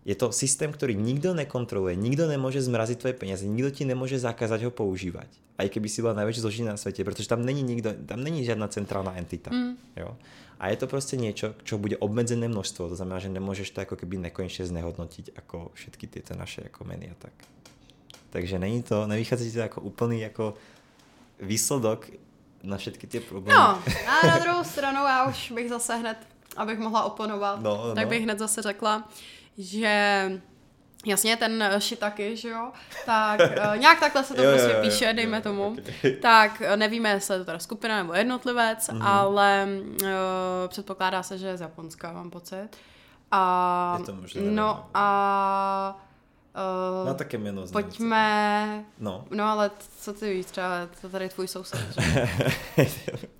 Je 0.02 0.18
to 0.18 0.34
systém, 0.34 0.72
ktorý 0.72 0.98
nikdo 0.98 1.30
nekontroluje, 1.30 1.94
nikdo 1.94 2.26
nemôže 2.26 2.58
zmrazit 2.58 2.98
tvoje 2.98 3.14
peniaze, 3.14 3.46
nikdo 3.46 3.70
ti 3.70 3.86
nemôže 3.86 4.18
zakázať 4.18 4.66
ho 4.66 4.70
používať. 4.74 5.30
Aj 5.54 5.70
keby 5.70 5.86
si 5.86 6.02
byla 6.02 6.18
najväčší 6.18 6.40
zložina 6.42 6.74
na 6.74 6.80
svete, 6.80 7.06
protože 7.06 7.28
tam 7.30 7.46
není 7.46 7.62
nikdo, 7.62 7.94
tam 8.06 8.18
není 8.18 8.42
žiadna 8.42 8.66
centrálna 8.68 9.14
entita. 9.14 9.54
Mm. 9.54 9.78
Jo? 9.96 10.16
A 10.58 10.68
je 10.68 10.76
to 10.76 10.86
prostě 10.86 11.16
niečo, 11.16 11.54
čo 11.62 11.78
bude 11.78 11.98
obmedzené 11.98 12.48
množstvo, 12.48 12.88
to 12.88 12.96
znamená, 12.96 13.18
že 13.18 13.28
nemôžeš 13.28 13.70
to 13.70 13.82
ako 13.82 13.96
keby 13.98 14.18
nekonečne 14.18 14.66
znehodnotiť 14.66 15.34
ako 15.38 15.70
všetky 15.74 16.06
tieto 16.06 16.34
naše 16.38 16.62
jako 16.66 16.84
meny 16.84 17.10
a 17.10 17.14
tak. 17.18 17.34
Takže 18.30 18.58
není 18.58 18.82
to, 18.82 19.06
nevychází 19.06 19.52
to 19.52 19.58
jako 19.58 19.80
úplný 19.80 20.20
jako 20.20 20.54
výsledok 21.42 22.10
na 22.62 22.76
všetky 22.76 23.06
ty 23.06 23.20
problémy. 23.20 23.58
No, 23.58 23.82
a 24.22 24.26
na 24.26 24.38
druhou 24.38 24.64
stranu 24.64 25.02
já 25.02 25.28
už 25.28 25.52
bych 25.52 25.68
zase 25.68 25.96
hned, 25.96 26.18
abych 26.56 26.78
mohla 26.78 27.02
oponovat, 27.04 27.60
No, 27.62 27.84
no. 27.88 27.94
tak 27.94 28.08
bych 28.08 28.22
hned 28.22 28.38
zase 28.38 28.62
řekla, 28.62 29.08
že 29.58 30.30
jasně 31.06 31.36
ten 31.36 31.64
Shiitake, 31.78 32.36
že 32.36 32.48
jo, 32.48 32.72
tak 33.06 33.40
eh, 33.74 33.78
nějak 33.78 34.00
takhle 34.00 34.24
se 34.24 34.34
to 34.34 34.42
Jo, 34.42 34.50
prostě 34.52 34.70
jo, 34.70 34.76
jo, 34.76 34.82
píše, 34.82 35.12
dejme 35.12 35.36
jo, 35.36 35.42
tomu, 35.42 35.76
okay. 36.02 36.12
tak 36.22 36.62
eh, 36.62 36.76
nevíme, 36.76 37.08
jestli 37.10 37.34
je 37.34 37.38
to 37.38 37.44
teda 37.44 37.58
skupina 37.58 37.96
nebo 38.02 38.12
jednotlivec, 38.14 38.88
Mhm. 38.88 39.02
ale 39.02 39.68
uh, 40.02 40.08
předpokládá 40.68 41.22
se, 41.22 41.38
že 41.38 41.46
je 41.46 41.56
z 41.56 41.60
Japonska, 41.60 42.12
mám 42.12 42.30
pocit. 42.30 42.68
A, 43.30 43.96
Je 44.00 44.04
to 44.04 44.12
možné, 44.14 44.40
nevím. 44.40 44.56
no 44.56 44.86
a 44.94 46.06
uh, 47.02 47.06
Na 47.08 47.14
také 47.14 47.38
jméno 47.38 47.66
zní. 47.66 47.72
pojďme, 47.72 48.84
No. 48.98 49.24
no 49.30 49.44
ale 49.44 49.70
co 50.00 50.12
ty 50.12 50.34
víš, 50.34 50.46
třeba 50.46 50.68
to 51.00 51.08
tady 51.08 51.24
je 51.24 51.28
tvůj 51.28 51.48
soused? 51.48 51.80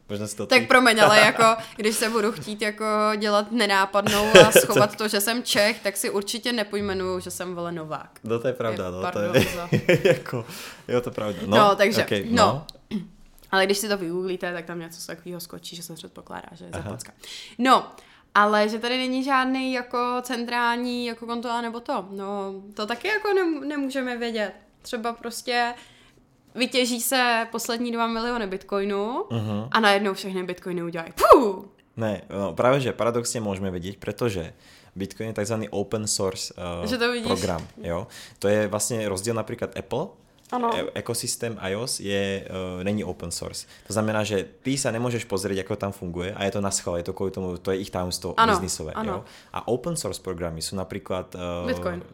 Možná 0.08 0.26
to 0.36 0.46
Tak 0.46 0.68
promiň, 0.68 1.00
ale 1.00 1.20
jako, 1.24 1.44
když 1.76 1.96
se 1.96 2.08
budu 2.10 2.32
chtít 2.32 2.62
jako 2.62 2.84
dělat 3.18 3.52
nenápadnou 3.52 4.26
a 4.48 4.52
schovat 4.52 4.96
to, 4.96 5.08
že 5.08 5.20
jsem 5.20 5.42
Čech, 5.42 5.80
tak 5.80 5.96
si 5.96 6.10
určitě 6.10 6.52
nepojmenuju, 6.52 7.20
že 7.20 7.30
jsem 7.30 7.54
vole 7.54 7.72
Novák. 7.72 8.18
No 8.24 8.38
to 8.38 8.48
je 8.48 8.54
pravda, 8.54 8.84
Je- 8.84 8.90
no. 8.90 9.00
pardon 9.02 9.32
to 9.32 9.38
je, 9.38 9.44
za- 9.44 9.68
jako, 10.08 10.44
jo, 10.88 11.00
to 11.00 11.10
je 11.10 11.14
pravda. 11.14 11.38
No, 11.46 11.56
No, 11.56 11.76
takže, 11.76 12.04
okay, 12.04 12.24
no. 12.30 12.66
Ale 13.50 13.66
když 13.66 13.78
si 13.78 13.88
to 13.88 13.96
vygooglíte, 13.96 14.52
tak 14.52 14.64
tam 14.64 14.78
něco 14.78 15.06
takového 15.06 15.40
skočí, 15.40 15.76
že 15.76 15.82
se 15.82 15.94
předpokládá, 15.94 16.48
že 16.52 16.64
je 16.64 16.70
z 16.70 16.74
Aha. 16.74 16.82
Japonska. 16.84 17.12
No, 17.58 17.86
ale 18.34 18.68
že 18.68 18.78
tady 18.78 18.98
není 18.98 19.24
žádný 19.24 19.72
jako 19.72 19.98
centrální 20.22 21.06
jako 21.06 21.26
kontrola 21.26 21.60
nebo 21.60 21.80
to. 21.80 22.06
No, 22.10 22.54
to 22.74 22.86
taky 22.86 23.08
jako 23.08 23.32
nem, 23.34 23.68
nemůžeme 23.68 24.16
vědět. 24.16 24.52
Třeba 24.82 25.12
prostě 25.12 25.74
vytěží 26.54 27.00
se 27.00 27.46
poslední 27.50 27.92
2 27.92 28.06
miliony 28.06 28.46
bitcoinů 28.46 29.24
Mhm. 29.30 29.68
a 29.70 29.80
najednou 29.80 30.14
všechny 30.14 30.42
bitcoiny 30.42 30.82
udělají. 30.82 31.12
Puh! 31.16 31.64
Ne, 31.96 32.24
no 32.32 32.56
práve 32.56 32.80
že 32.80 32.96
paradoxne 32.96 33.44
môžeme 33.44 33.68
vedieť, 33.68 34.00
pretože 34.00 34.56
Bitcoin 34.96 35.28
je 35.32 35.36
tzv. 35.44 35.68
open 35.72 36.08
source 36.08 36.48
uh, 36.56 36.88
Že 36.88 36.96
to 36.98 37.12
vidíš? 37.12 37.28
program. 37.28 37.60
Jo? 37.84 38.08
To 38.40 38.48
je 38.48 38.64
vlastne 38.68 39.04
rozdiel 39.08 39.36
napríklad 39.36 39.76
Apple. 39.76 40.08
Ano. 40.52 40.68
E- 40.76 40.92
ekosystém 41.00 41.56
iOS 41.56 42.04
je, 42.04 42.44
uh, 42.44 42.84
není 42.84 43.00
open 43.00 43.32
source. 43.32 43.64
To 43.88 43.92
znamená, 43.96 44.20
že 44.20 44.44
ty 44.44 44.76
sa 44.76 44.92
nemôžeš 44.92 45.24
pozrieť, 45.24 45.64
ako 45.64 45.74
tam 45.80 45.92
funguje 45.96 46.36
a 46.36 46.44
je 46.44 46.52
to 46.52 46.60
na 46.60 46.68
schvál, 46.68 47.00
je 47.00 47.08
to 47.08 47.16
kvôli 47.16 47.32
tomu, 47.32 47.56
to 47.56 47.72
je 47.72 47.80
ich 47.80 47.88
tajomstvo 47.88 48.36
Ano, 48.36 48.52
biznisové. 48.52 48.92
ano. 48.92 49.12
Jo? 49.12 49.18
A 49.56 49.58
open 49.72 49.96
source 49.96 50.20
programy 50.20 50.60
sú 50.60 50.76
napríklad... 50.76 51.32
Uh, 51.32 51.64
Bitcoin. 51.64 52.04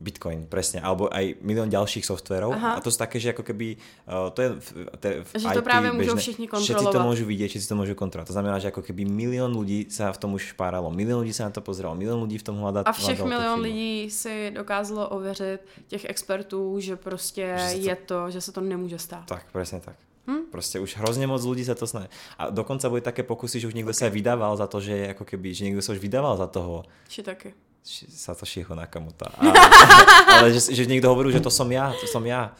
Bitcoin, 0.00 0.48
presne, 0.48 0.80
alebo 0.80 1.12
aj 1.12 1.36
milión 1.44 1.68
ďalších 1.68 2.08
softwarov 2.08 2.56
Aha. 2.56 2.70
a 2.76 2.78
to 2.80 2.88
sú 2.88 2.96
také, 2.96 3.20
že 3.20 3.36
ako 3.36 3.44
keby, 3.44 3.76
uh, 4.08 4.32
to 4.32 4.40
je 4.40 4.48
v, 4.56 4.68
to 4.96 5.04
je 5.04 5.14
v 5.20 5.28
Že 5.36 5.48
to 5.52 5.60
IT 5.60 5.64
právě 5.64 5.92
můžou 5.92 6.16
bežné. 6.16 6.20
všichni 6.20 6.46
Všetci 6.48 6.86
to 6.88 7.00
môžu 7.04 7.24
vidieť, 7.28 7.48
všetci 7.52 7.68
to 7.68 7.76
môžu 7.76 7.92
kontrolovať. 7.92 8.32
To 8.32 8.36
znamená, 8.36 8.56
že 8.56 8.72
ako 8.72 8.80
keby 8.80 9.04
milión 9.04 9.52
ľudí 9.52 9.92
sa 9.92 10.08
v 10.08 10.18
tom 10.18 10.32
už 10.32 10.56
špáralo, 10.56 10.88
milión 10.88 11.20
ľudí 11.20 11.36
sa 11.36 11.44
na 11.44 11.52
to 11.52 11.60
pozeralo, 11.60 11.92
milión 11.92 12.16
ľudí 12.24 12.40
v 12.40 12.44
tom 12.48 12.56
hľadá, 12.64 12.88
A 12.88 12.92
všech 12.96 13.20
chybu. 13.20 13.60
lidí 13.60 14.10
si 14.10 14.50
dokázalo 14.56 15.08
ověřit 15.08 15.60
těch 15.88 16.04
expertů, 16.08 16.80
že 16.80 16.96
prostě 16.96 17.54
Že 17.58 17.68
se 17.68 17.76
to- 17.76 17.88
je 17.88 17.96
to, 17.96 18.30
že 18.30 18.40
se 18.40 18.52
to 18.52 18.60
nemůže 18.60 18.98
stát. 18.98 19.28
Tak, 19.28 19.52
presne 19.52 19.80
tak. 19.80 19.96
Hm? 20.30 20.52
Proste 20.52 20.78
už 20.78 21.00
hrozne 21.00 21.26
moc 21.26 21.42
ľudí 21.42 21.64
sa 21.64 21.74
to 21.74 21.88
snaží. 21.88 22.06
A 22.38 22.52
dokonca 22.52 22.86
boli 22.86 23.00
také 23.00 23.24
pokusy, 23.24 23.60
že 23.60 23.66
už 23.66 23.74
niekto 23.74 23.90
okay. 23.90 24.06
aj 24.06 24.12
vydával 24.12 24.52
za 24.54 24.66
to, 24.68 24.78
že 24.78 24.92
je 24.92 25.06
ako 25.16 25.24
keby, 25.24 25.48
že 25.50 25.64
niekto 25.66 25.82
sa 25.82 25.96
už 25.96 26.00
vydával 26.00 26.36
za 26.36 26.46
toho 26.46 26.84
Či 27.08 27.24
taky. 27.24 27.50
Ši- 27.84 28.10
Satošiho 28.12 28.74
Nakamuta. 28.76 29.32
A, 29.40 29.50
ale 30.40 30.52
že, 30.52 30.72
že 30.72 30.84
niekto 30.84 31.08
hovoril, 31.08 31.32
že 31.32 31.44
to 31.44 31.52
som 31.52 31.66
ja, 31.72 31.92
to 31.96 32.06
som 32.06 32.22
ja. 32.26 32.52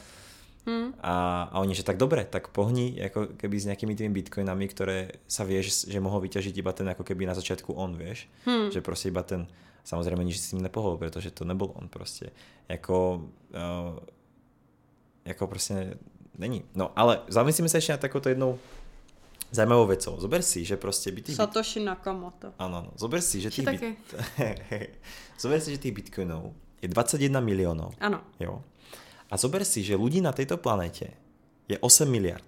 Hm. 0.69 0.93
A, 1.01 1.49
a 1.49 1.57
oni, 1.61 1.73
že 1.73 1.87
tak 1.87 1.97
dobre, 1.97 2.25
tak 2.29 2.53
pohni 2.53 2.93
ako 3.01 3.37
keby 3.41 3.57
s 3.57 3.69
nejakými 3.69 3.97
tými 3.97 4.13
bitcoinami, 4.13 4.69
ktoré 4.69 5.25
sa 5.25 5.45
vieš, 5.49 5.89
že 5.89 5.99
mohol 6.01 6.21
vyťažiť 6.25 6.55
iba 6.61 6.73
ten 6.77 6.89
ako 6.93 7.01
keby 7.05 7.25
na 7.25 7.33
začiatku 7.33 7.73
on, 7.73 7.97
vieš. 7.97 8.29
Hm. 8.45 8.73
Že 8.73 8.81
proste 8.85 9.09
iba 9.09 9.25
ten, 9.25 9.49
samozrejme 9.85 10.21
nič 10.21 10.37
s 10.41 10.53
ním 10.53 10.65
nepohol, 10.69 11.01
pretože 11.01 11.33
to 11.33 11.49
nebol 11.49 11.73
on 11.77 11.89
proste. 11.89 12.33
Jako, 12.69 13.25
uh, 13.57 13.97
jako 15.25 15.47
proste 15.47 15.97
není. 16.39 16.65
No 16.75 16.93
ale 16.97 17.21
zamyslíme 17.29 17.69
sa 17.69 17.81
ešte 17.81 17.97
na 17.97 18.01
takouto 18.01 18.29
jednou 18.33 18.57
zajímavou 19.51 19.87
vecou. 19.87 20.15
Zober 20.21 20.43
si, 20.43 20.65
že 20.65 20.79
proste 20.79 21.11
by 21.11 21.21
tých... 21.23 21.37
Satoshi 21.37 21.83
Nakamoto. 21.83 22.55
Áno, 22.59 22.87
áno. 22.87 22.91
Zober 22.95 23.23
si, 23.23 23.43
že 23.43 23.51
Či 23.51 23.67
tých, 23.67 23.83
bit... 23.83 23.99
zober 25.43 25.59
si, 25.59 25.75
že 25.75 25.83
tých 25.83 25.95
bitcoinov 25.95 26.55
je 26.81 26.89
21 26.89 27.43
miliónov. 27.43 27.93
Ano. 27.99 28.23
Jo. 28.39 28.63
A 29.31 29.35
zober 29.37 29.67
si, 29.67 29.83
že 29.83 29.99
ľudí 29.99 30.23
na 30.23 30.33
tejto 30.33 30.59
planete 30.59 31.15
je 31.71 31.77
8 31.79 32.07
miliard. 32.07 32.47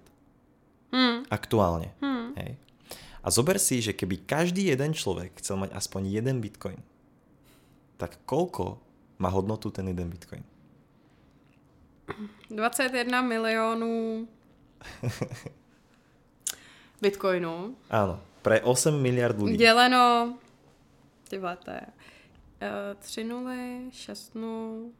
Hm. 0.91 1.27
Aktuálne. 1.31 1.95
Hm. 2.03 2.35
Hej. 2.39 2.51
A 3.23 3.27
zober 3.31 3.55
si, 3.55 3.79
že 3.79 3.95
keby 3.95 4.27
každý 4.27 4.67
jeden 4.67 4.91
človek 4.91 5.39
chcel 5.39 5.55
mať 5.55 5.71
aspoň 5.71 6.11
jeden 6.11 6.43
bitcoin, 6.43 6.79
tak 7.95 8.19
koľko 8.27 8.83
má 9.23 9.31
hodnotu 9.31 9.71
ten 9.71 9.87
jeden 9.87 10.11
bitcoin? 10.11 10.43
21 12.49 13.21
milionů 13.21 14.27
bitcoinů. 17.03 17.75
Áno, 17.91 18.19
pre 18.41 18.63
8 18.63 18.95
miliard 18.95 19.35
ľudí. 19.35 19.57
Děleno, 19.59 20.37
ty 21.29 21.37
je 21.71 21.81
uh, 21.83 22.95
3 22.99 23.23
nuly, 23.23 23.91
6 23.91 24.35
nul, 24.35 24.91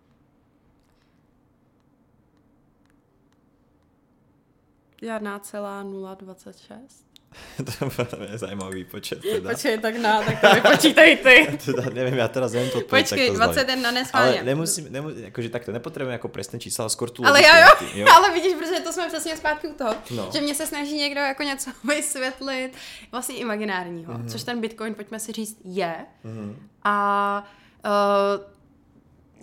žádná 5.01 5.39
celá 5.39 5.83
0,26. 5.83 7.12
to 8.09 8.21
je 8.31 8.37
zajímavý 8.37 8.75
výpočet. 8.75 9.21
Teda. 9.21 9.49
Počkej, 9.49 9.77
tak 9.77 9.95
na, 9.97 10.21
tak 10.21 10.41
to 10.41 10.47
vypočítaj 10.55 11.17
ty. 11.17 11.57
teda, 11.65 11.83
nevím, 11.93 12.13
já 12.17 12.27
teda 12.27 12.47
nevím 12.47 12.69
to 12.71 12.77
odpověď, 12.77 13.09
Počkej, 13.09 13.27
to 13.29 13.35
21 13.35 13.91
neschválně. 13.91 14.33
Ale 14.33 14.43
nemusím, 14.43 14.85
nemusím 14.89 15.23
jakože 15.23 15.49
takto, 15.49 15.71
nepotřebujeme 15.71 16.13
jako 16.13 16.27
presné 16.27 16.59
čísla, 16.59 16.87
skôr 16.89 17.09
tu 17.09 17.25
Ale 17.25 17.41
já 17.43 17.59
jo, 17.59 17.67
ty, 17.79 18.03
ale 18.15 18.33
vidíš, 18.33 18.53
protože 18.53 18.79
to 18.79 18.93
jsme 18.93 19.07
přesně 19.07 19.37
zpátky 19.37 19.67
u 19.67 19.73
toho, 19.73 19.95
No. 20.11 20.29
že 20.33 20.41
mě 20.41 20.55
se 20.55 20.67
snaží 20.67 20.97
někdo 20.97 21.19
jako 21.21 21.43
něco 21.43 21.71
vysvětlit 21.83 22.71
vlastně 23.11 23.35
imaginárního, 23.35 24.13
Mhm. 24.13 24.23
mm-hmm. 24.23 24.31
což 24.31 24.43
ten 24.43 24.61
Bitcoin, 24.61 24.93
pojďme 24.95 25.19
si 25.19 25.31
říct, 25.31 25.57
je. 25.65 25.95
Mm-hmm. 26.25 26.55
A 26.83 27.43
uh, 27.85 28.52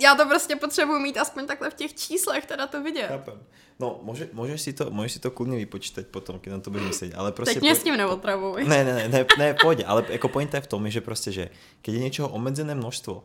já 0.03 0.15
to 0.15 0.27
prostě 0.27 0.57
potřebuji 0.57 0.99
mít 0.99 1.17
aspoň 1.17 1.47
takhle 1.47 1.71
v 1.71 1.75
těch 1.75 1.95
číslech, 1.95 2.47
teda 2.47 2.67
to 2.67 2.83
vidět. 2.83 3.09
Chápem. 3.09 3.43
No, 3.81 4.01
může, 4.03 4.29
můžeš, 4.33 4.61
si 4.61 4.73
to, 4.73 4.91
můžeš 4.91 5.13
si 5.13 5.19
to 5.19 5.31
klidně 5.31 5.57
vypočítat 5.57 6.07
potom, 6.07 6.39
když 6.39 6.53
na 6.53 6.61
to 6.61 6.71
budeš 6.71 6.87
myslet, 6.87 7.15
ale 7.15 7.33
prostě... 7.33 7.55
Teď 7.55 7.63
mě 7.63 7.73
poj- 7.73 7.81
s 7.81 7.83
tím 7.83 7.97
neotravuj. 7.97 8.65
Ne, 8.65 8.85
ne, 8.85 8.95
ne, 8.95 9.09
ne, 9.09 9.27
ne, 9.39 9.55
pojď, 9.55 9.83
ale 9.87 10.05
jako 10.09 10.29
pointa 10.29 10.57
je 10.57 10.61
v 10.61 10.67
tom, 10.67 10.91
že 10.91 11.01
prostě, 11.01 11.33
že 11.33 11.49
keď 11.83 11.95
je 11.95 12.01
něčeho 12.01 12.29
omezené 12.29 12.75
množstvo, 12.75 13.25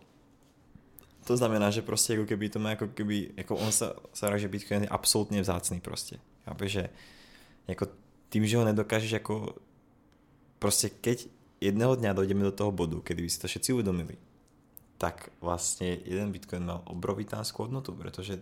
to 1.25 1.37
znamená, 1.37 1.69
že 1.71 1.81
prostě 1.81 2.13
jako 2.13 2.25
keby 2.25 2.49
to 2.49 2.59
má 2.59 2.69
jako 2.69 2.87
keby, 2.87 3.31
jako 3.37 3.55
on 3.55 3.71
sa 3.71 3.93
hrá, 4.21 4.37
že 4.37 4.47
Bitcoin 4.47 4.83
je 4.85 4.89
absolútne 4.89 5.41
vzácný 5.41 5.81
prostě. 5.81 6.21
Chápeš, 6.45 6.71
že 6.71 6.89
jako 7.67 7.87
tým, 8.29 8.45
že 8.45 8.57
ho 8.57 8.65
nedokážeš 8.65 9.11
jako 9.11 9.55
prostě 10.59 10.89
keď 10.89 11.27
jedného 11.61 11.95
dňa 11.95 12.13
dojdeme 12.13 12.43
do 12.43 12.51
toho 12.51 12.71
bodu, 12.71 13.01
kedy 13.01 13.21
by 13.21 13.29
si 13.29 13.39
to 13.39 13.47
všetci 13.47 13.73
uvedomili, 13.73 14.17
tak 14.97 15.29
vlastně 15.41 15.97
jeden 16.05 16.31
Bitcoin 16.31 16.65
mal 16.65 16.81
obrovitánskou 16.85 17.63
hodnotu, 17.63 17.93
protože 17.93 18.41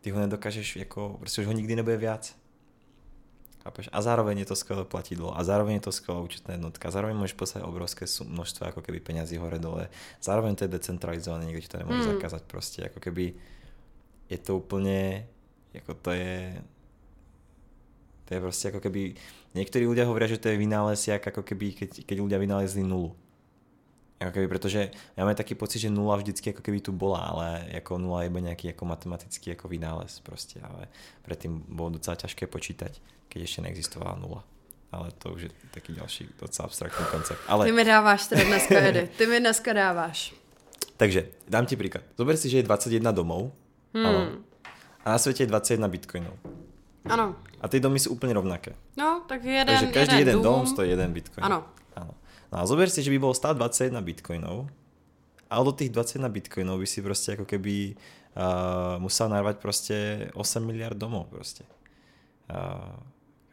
ty 0.00 0.10
ho 0.10 0.20
nedokážeš 0.20 0.76
jako, 0.76 1.16
prostě 1.18 1.40
už 1.40 1.46
ho 1.46 1.52
nikdy 1.52 1.76
nebude 1.76 1.96
viac. 1.96 2.36
Chápeš? 3.64 3.88
A 3.92 4.02
zároveň 4.02 4.38
je 4.38 4.44
to 4.44 4.56
skvelé 4.56 4.84
platidlo 4.84 5.38
a 5.38 5.44
zároveň 5.44 5.74
je 5.74 5.80
to 5.80 5.92
skvelá 5.92 6.20
účetná 6.20 6.56
jednotka. 6.56 6.88
A 6.88 6.90
zároveň 6.90 7.16
môžeš 7.16 7.36
poslať 7.36 7.68
obrovské 7.68 8.08
množstvo 8.08 8.72
ako 8.72 8.80
keby 8.80 9.04
peňazí 9.04 9.36
hore 9.36 9.60
dole. 9.60 9.92
Zároveň 10.22 10.56
to 10.56 10.64
je 10.64 10.72
decentralizované, 10.72 11.44
nikdo 11.44 11.60
ti 11.60 11.68
to 11.68 11.78
nemôže 11.78 12.08
Hmm. 12.08 12.12
zakázať 12.16 12.42
prostě. 12.42 12.82
Ako 12.88 13.00
keby 13.00 13.34
je 14.30 14.38
to 14.38 14.56
úplně, 14.56 15.28
jako 15.74 15.94
to 15.94 16.10
je, 16.10 16.62
to 18.24 18.34
je 18.34 18.40
prostě 18.40 18.68
ako 18.68 18.80
keby, 18.80 19.14
niektorí 19.54 19.84
ľudia 19.86 20.06
hovoria, 20.06 20.28
že 20.28 20.38
to 20.38 20.48
je 20.48 20.56
vynález 20.56 21.08
jak 21.08 21.26
ako 21.26 21.42
keby, 21.42 21.72
keď, 21.72 22.06
keď 22.06 22.16
ľudia 22.20 22.38
vynálezli 22.38 22.82
nulu. 22.82 23.12
Ako 24.20 24.30
keby, 24.30 24.48
protože 24.48 24.90
já 25.16 25.24
mám 25.24 25.34
taký 25.34 25.54
pocit, 25.54 25.78
že 25.78 25.90
nula 25.90 26.16
vždycky 26.16 26.50
jako 26.50 26.62
keby 26.62 26.80
tu 26.80 26.92
bola, 26.92 27.18
ale 27.18 27.64
jako 27.68 27.98
nula 27.98 28.22
je 28.22 28.26
iba 28.26 28.40
nejaký 28.40 28.66
jako 28.66 28.84
matematický 28.84 29.50
jako 29.50 29.68
vynález 29.68 30.20
prostě, 30.20 30.60
ale 30.62 30.88
predtým 31.22 31.64
bolo 31.68 31.90
docela 31.90 32.16
ťažké 32.16 32.46
počítať, 32.46 33.00
keď 33.28 33.42
ešte 33.42 33.62
neexistovala 33.62 34.20
nula. 34.20 34.44
Ale 34.92 35.10
to 35.18 35.32
už 35.32 35.42
je 35.42 35.50
taký 35.70 35.92
ďalší 35.94 36.28
docela 36.40 36.66
abstraktní 36.66 37.06
koncept. 37.10 37.40
Ale... 37.48 37.64
Ty 37.64 37.72
mi 37.72 37.84
dáváš 37.84 38.26
teda 38.26 38.44
dneska, 38.44 38.74
Edy. 38.80 39.08
Ty 39.16 39.26
mi 39.26 39.40
dneska 39.40 39.72
dáváš. 39.72 40.34
Takže, 40.96 41.26
dám 41.48 41.66
ti 41.66 41.76
príklad. 41.76 42.04
Zober 42.18 42.36
si, 42.36 42.50
že 42.50 42.56
je 42.60 42.62
21 42.68 43.12
domov. 43.12 43.52
Hmm. 43.94 44.06
Ano. 44.06 44.20
A 45.04 45.10
na 45.10 45.18
světě 45.18 45.42
je 45.42 45.46
21 45.46 45.88
bitcoinů. 45.88 46.32
Ano. 47.08 47.36
A 47.60 47.68
ty 47.68 47.80
domy 47.80 47.98
jsou 47.98 48.10
úplně 48.10 48.32
rovnaké. 48.32 48.74
No, 48.96 49.22
tak 49.28 49.44
jeden, 49.44 49.66
Takže 49.66 49.86
každý 49.86 50.18
jeden, 50.18 50.34
dům. 50.34 50.42
dom 50.42 50.66
stojí 50.66 50.90
jeden 50.90 51.12
bitcoin. 51.12 51.44
Ano. 51.44 51.64
Ano. 51.96 52.14
No 52.52 52.58
a 52.58 52.66
zober 52.66 52.90
si, 52.90 53.02
že 53.02 53.10
by 53.10 53.18
bolo 53.18 53.34
stát 53.34 53.56
21 53.56 54.00
bitcoinov 54.00 54.66
a 55.50 55.62
do 55.62 55.72
tých 55.72 55.90
21 55.90 56.28
bitcoinov 56.28 56.78
by 56.80 56.86
si 56.86 57.02
prostě 57.02 57.30
jako 57.30 57.44
keby 57.44 57.94
uh, 57.94 59.02
musel 59.02 59.28
narvať 59.28 59.56
prostě 59.58 60.28
8 60.34 60.66
miliard 60.66 60.98
domov 60.98 61.26
prostě. 61.26 61.64
Uh, 62.50 63.02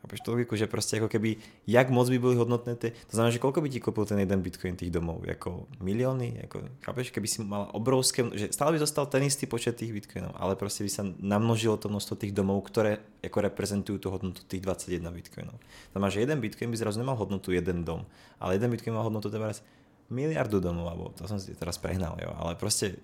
chápeš 0.07 0.19
tu 0.23 0.31
logiku, 0.31 0.55
že 0.55 0.67
prostě 0.67 0.95
jako 0.95 1.07
keby, 1.07 1.35
jak 1.67 1.89
moc 1.89 2.09
by 2.09 2.19
byly 2.19 2.35
hodnotné 2.35 2.75
ty, 2.75 2.91
to 2.91 3.11
znamená, 3.11 3.31
že 3.35 3.43
koľko 3.43 3.59
by 3.61 3.69
ti 3.69 3.79
koupil 3.83 4.07
ten 4.07 4.19
jeden 4.23 4.39
bitcoin 4.39 4.75
tých 4.79 4.87
domov, 4.91 5.27
jako 5.27 5.67
milióny, 5.83 6.47
jako, 6.47 6.63
chápeš, 6.79 7.11
keby 7.11 7.27
si 7.27 7.43
mal 7.43 7.67
obrovské, 7.75 8.23
že 8.31 8.47
stále 8.55 8.71
by 8.71 8.79
zostal 8.79 9.05
ten 9.11 9.23
istý 9.27 9.45
počet 9.45 9.75
tých 9.75 9.91
bitcoinov, 9.91 10.31
ale 10.39 10.55
prostě 10.55 10.83
by 10.83 10.89
sa 10.89 11.03
namnožilo 11.19 11.77
to 11.77 11.91
množstvo 11.91 12.15
tých 12.15 12.31
domov, 12.31 12.63
ktoré 12.63 13.03
jako 13.19 13.41
reprezentujú 13.41 13.99
tu 13.99 14.07
hodnotu 14.09 14.41
tých 14.47 14.61
21 14.63 15.11
bitcoinov. 15.11 15.59
To 15.59 15.91
znamená, 15.91 16.09
že 16.09 16.19
jeden 16.23 16.39
bitcoin 16.39 16.71
by 16.71 16.77
zrazu 16.77 16.99
nemal 17.03 17.19
hodnotu 17.19 17.51
jeden 17.51 17.83
dom, 17.83 18.07
ale 18.39 18.55
jeden 18.55 18.71
bitcoin 18.71 18.95
má 18.95 19.03
hodnotu 19.03 19.27
teraz 19.27 19.59
miliardu 20.07 20.63
domov, 20.63 20.87
alebo 20.87 21.11
to 21.11 21.27
som 21.27 21.35
si 21.35 21.51
teraz 21.51 21.75
prehnal, 21.77 22.15
jo, 22.15 22.31
ale 22.39 22.55
prostě 22.55 22.95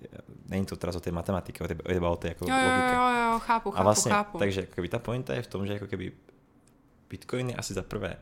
není 0.48 0.66
to 0.66 0.76
teraz 0.76 0.96
o 0.96 1.00
té 1.00 1.12
matematike, 1.12 1.63
o 1.63 1.68
té, 1.68 1.76
o 2.00 2.16
té 2.16 2.28
jako 2.28 2.46
Jo, 2.48 2.56
jo, 2.56 2.72
jo, 2.96 3.34
jo, 3.34 3.39
chápu, 3.39 3.72
chápu, 3.72 3.80
A 3.80 3.84
vlastně, 3.84 4.12
chápu. 4.12 4.38
takže 4.38 4.62
jako 4.62 4.74
keby 4.76 4.88
ta 4.88 5.00
pointa 5.00 5.34
je 5.34 5.42
v 5.42 5.48
tom, 5.48 5.68
že 5.68 5.74
jako 5.74 5.88
keby 5.88 6.12
Bitcoin 7.13 7.54
je 7.54 7.60
asi 7.62 7.78
za 7.78 7.86
prvé 7.86 8.17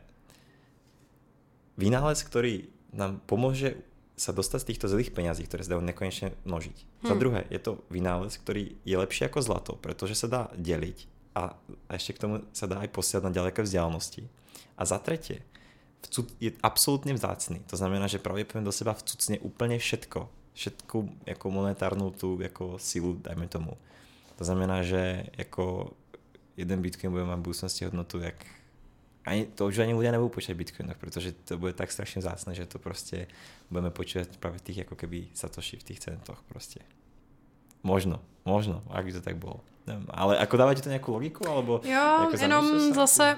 vynález, 1.80 2.20
ktorý 2.20 2.68
nám 2.92 3.24
pomôže 3.24 3.80
sa 4.12 4.36
dostať 4.36 4.58
z 4.60 4.68
týchto 4.68 4.86
zlých 4.92 5.16
peňazí, 5.16 5.48
ktoré 5.48 5.64
sa 5.64 5.72
dajú 5.72 5.82
nekonečne 5.88 6.36
množiť. 6.44 6.76
Hmm. 6.76 7.08
Za 7.08 7.16
druhé, 7.16 7.48
je 7.48 7.60
to 7.64 7.80
vynález, 7.88 8.36
ktorý 8.36 8.76
je 8.84 8.96
lepší 9.00 9.32
ako 9.32 9.40
zlato, 9.40 9.72
pretože 9.80 10.20
sa 10.20 10.28
dá 10.28 10.42
deliť 10.52 11.08
a, 11.32 11.56
a 11.88 11.90
ešte 11.96 12.20
k 12.20 12.22
tomu 12.28 12.34
sa 12.52 12.68
dá 12.68 12.84
aj 12.84 12.92
posielať 12.92 13.24
na 13.24 13.32
ďaleké 13.32 13.64
vzdialenosti. 13.64 14.28
A 14.76 14.84
za 14.84 15.00
tretie, 15.00 15.40
je 16.42 16.50
absolútne 16.66 17.14
vzácný. 17.14 17.62
To 17.70 17.76
znamená, 17.78 18.10
že 18.10 18.18
pravděpodobně 18.18 18.64
do 18.66 18.72
seba 18.74 18.92
vcucne 18.92 19.38
úplne 19.38 19.78
všetko. 19.78 20.28
Všetku 20.54 20.96
jako 21.26 21.50
monetárnu 21.50 22.10
tu 22.10 22.42
jako 22.42 22.76
silu, 22.78 23.16
dajme 23.22 23.48
tomu. 23.48 23.78
To 24.36 24.44
znamená, 24.44 24.82
že 24.82 25.26
jako 25.38 25.94
jeden 26.56 26.82
bitcoin 26.82 27.12
bude 27.12 27.24
mať 27.24 27.38
v 27.38 27.42
budúcnosti 27.42 27.84
hodnotu, 27.84 28.18
jak 28.18 28.44
ani, 29.26 29.46
to 29.46 29.66
už 29.66 29.78
ani 29.78 29.94
ľudia 29.94 30.10
nebudú 30.10 30.28
počítať 30.34 30.54
v 30.54 30.58
bitcoinoch, 30.58 30.98
protože 30.98 31.32
to 31.32 31.58
bude 31.58 31.72
tak 31.78 31.92
strašne 31.92 32.18
vzácné, 32.22 32.54
že 32.54 32.66
to 32.66 32.78
prostě 32.78 33.26
budeme 33.70 33.90
počítať 33.90 34.36
práve 34.36 34.58
v 34.58 34.62
tých 34.62 34.78
jako 34.78 34.94
keby 34.94 35.28
satoshi, 35.34 35.76
v 35.76 35.82
tých 35.84 36.00
centoch 36.00 36.42
prostě. 36.48 36.80
Možno, 37.82 38.18
možno, 38.44 38.82
ak 38.90 39.04
by 39.04 39.12
to 39.12 39.20
tak 39.20 39.36
bolo. 39.36 39.60
Nevím, 39.86 40.06
ale 40.10 40.36
jako 40.36 40.56
dává 40.56 40.74
ti 40.74 40.82
to 40.82 40.88
nějakou 40.88 41.12
logiku, 41.12 41.48
alebo 41.48 41.80
Jo, 41.84 42.18
jako 42.20 42.36
jenom 42.40 42.94
zase 42.94 43.36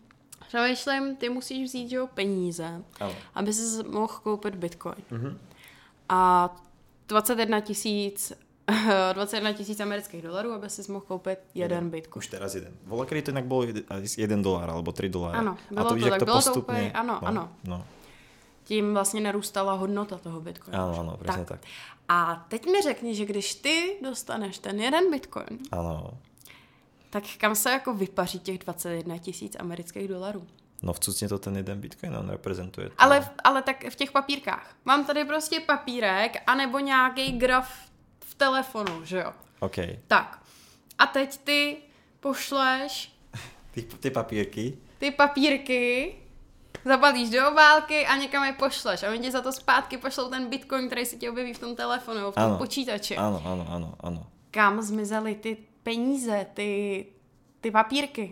přemýšlím, 0.48 1.16
ty 1.16 1.28
musíš 1.28 1.68
vzít 1.68 1.92
jo, 1.92 2.06
peníze, 2.14 2.82
Ano. 3.00 3.14
aby 3.34 3.52
si 3.52 3.82
mohl 3.82 4.12
koupit 4.22 4.54
bitcoin. 4.54 5.04
Mhm. 5.10 5.38
A 6.08 6.50
21 7.08 7.60
tisíc 7.60 8.32
21 9.12 9.52
tisíc 9.52 9.80
amerických 9.80 10.22
dolarů, 10.22 10.52
aby 10.52 10.70
si 10.70 10.92
mohl 10.92 11.04
koupit 11.08 11.38
jeden 11.54 11.90
bitcoin. 11.90 12.18
Už 12.18 12.26
teraz 12.26 12.54
jeden. 12.54 12.72
Vola, 12.84 13.04
to 13.04 13.14
jinak 13.14 13.44
bylo 13.44 13.64
jeden 14.16 14.42
dolar, 14.42 14.70
alebo 14.70 14.92
tři 14.92 15.08
dolary. 15.08 15.38
Ano, 15.38 15.50
a 15.70 15.74
bylo 15.74 15.84
to, 15.84 15.88
to 15.88 15.94
víš, 15.94 16.04
jak 16.04 16.10
tak, 16.12 16.18
to 16.18 16.24
bylo 16.24 16.36
to 16.42 16.42
postupně... 16.48 16.74
úplně- 16.74 16.92
ano, 16.92 17.18
no, 17.22 17.28
ano. 17.28 17.52
No. 17.64 17.84
Tím 18.64 18.92
vlastně 18.94 19.20
narůstala 19.20 19.72
hodnota 19.72 20.18
toho 20.18 20.40
bitcoinu. 20.40 20.78
Ano, 20.82 21.00
ano, 21.00 21.16
přesně 21.22 21.44
tak. 21.44 21.60
tak. 21.60 21.70
A 22.08 22.46
teď 22.48 22.66
mi 22.66 22.82
řekni, 22.82 23.14
že 23.14 23.24
když 23.24 23.54
ty 23.54 23.96
dostaneš 24.02 24.58
ten 24.58 24.80
jeden 24.80 25.10
bitcoin, 25.10 25.58
Ano. 25.72 26.10
tak 27.10 27.22
kam 27.38 27.54
se 27.54 27.70
jako 27.70 27.94
vypaří 27.94 28.38
těch 28.40 28.58
21 28.58 29.18
tisíc 29.18 29.56
amerických 29.58 30.08
dolarů? 30.08 30.46
No 30.82 30.92
vcucně 30.92 31.28
to 31.28 31.38
ten 31.38 31.56
jeden 31.56 31.80
bitcoin, 31.80 32.16
on 32.16 32.28
reprezentuje. 32.30 32.88
To. 32.88 32.94
Ale, 32.98 33.20
v- 33.20 33.30
ale 33.44 33.62
tak 33.62 33.84
v 33.90 33.94
těch 33.96 34.12
papírkách. 34.12 34.76
Mám 34.84 35.04
tady 35.04 35.24
prostě 35.24 35.60
papírek, 35.60 36.36
anebo 36.46 36.78
nějaký 36.78 37.32
graf 37.32 37.68
v 37.72 37.90
telefonu, 38.36 39.04
že 39.04 39.18
jo? 39.18 39.32
OK. 39.60 39.76
Tak. 40.06 40.38
A 40.98 41.06
teď 41.06 41.36
ty 41.44 41.76
pošleš 42.20 43.12
Ty, 43.70 43.82
ty 43.82 44.10
papírky, 44.10 44.76
ty 44.98 45.10
papírky, 45.10 46.14
zabalíš 46.84 47.30
do 47.30 47.48
obálky 47.48 48.06
a 48.06 48.16
někam 48.16 48.44
je 48.44 48.52
pošleš. 48.52 49.02
A 49.02 49.10
oni 49.10 49.18
ti 49.20 49.30
za 49.30 49.40
to 49.40 49.52
zpátky 49.52 49.96
pošlou 49.98 50.30
ten 50.30 50.48
bitcoin, 50.48 50.86
který 50.86 51.06
se 51.06 51.16
ti 51.16 51.30
objeví 51.30 51.54
v 51.54 51.58
tom 51.58 51.76
telefonu, 51.76 52.16
nebo 52.16 52.32
v 52.32 52.34
tom 52.34 52.44
Ano. 52.44 52.58
počítači. 52.58 53.16
ano, 53.16 53.42
ano, 53.44 53.66
ano, 53.70 53.94
ano. 54.00 54.26
Kam 54.50 54.82
zmizely 54.82 55.34
ty 55.34 55.56
peníze, 55.82 56.46
ty, 56.54 57.06
ty 57.60 57.70
papírky? 57.70 58.30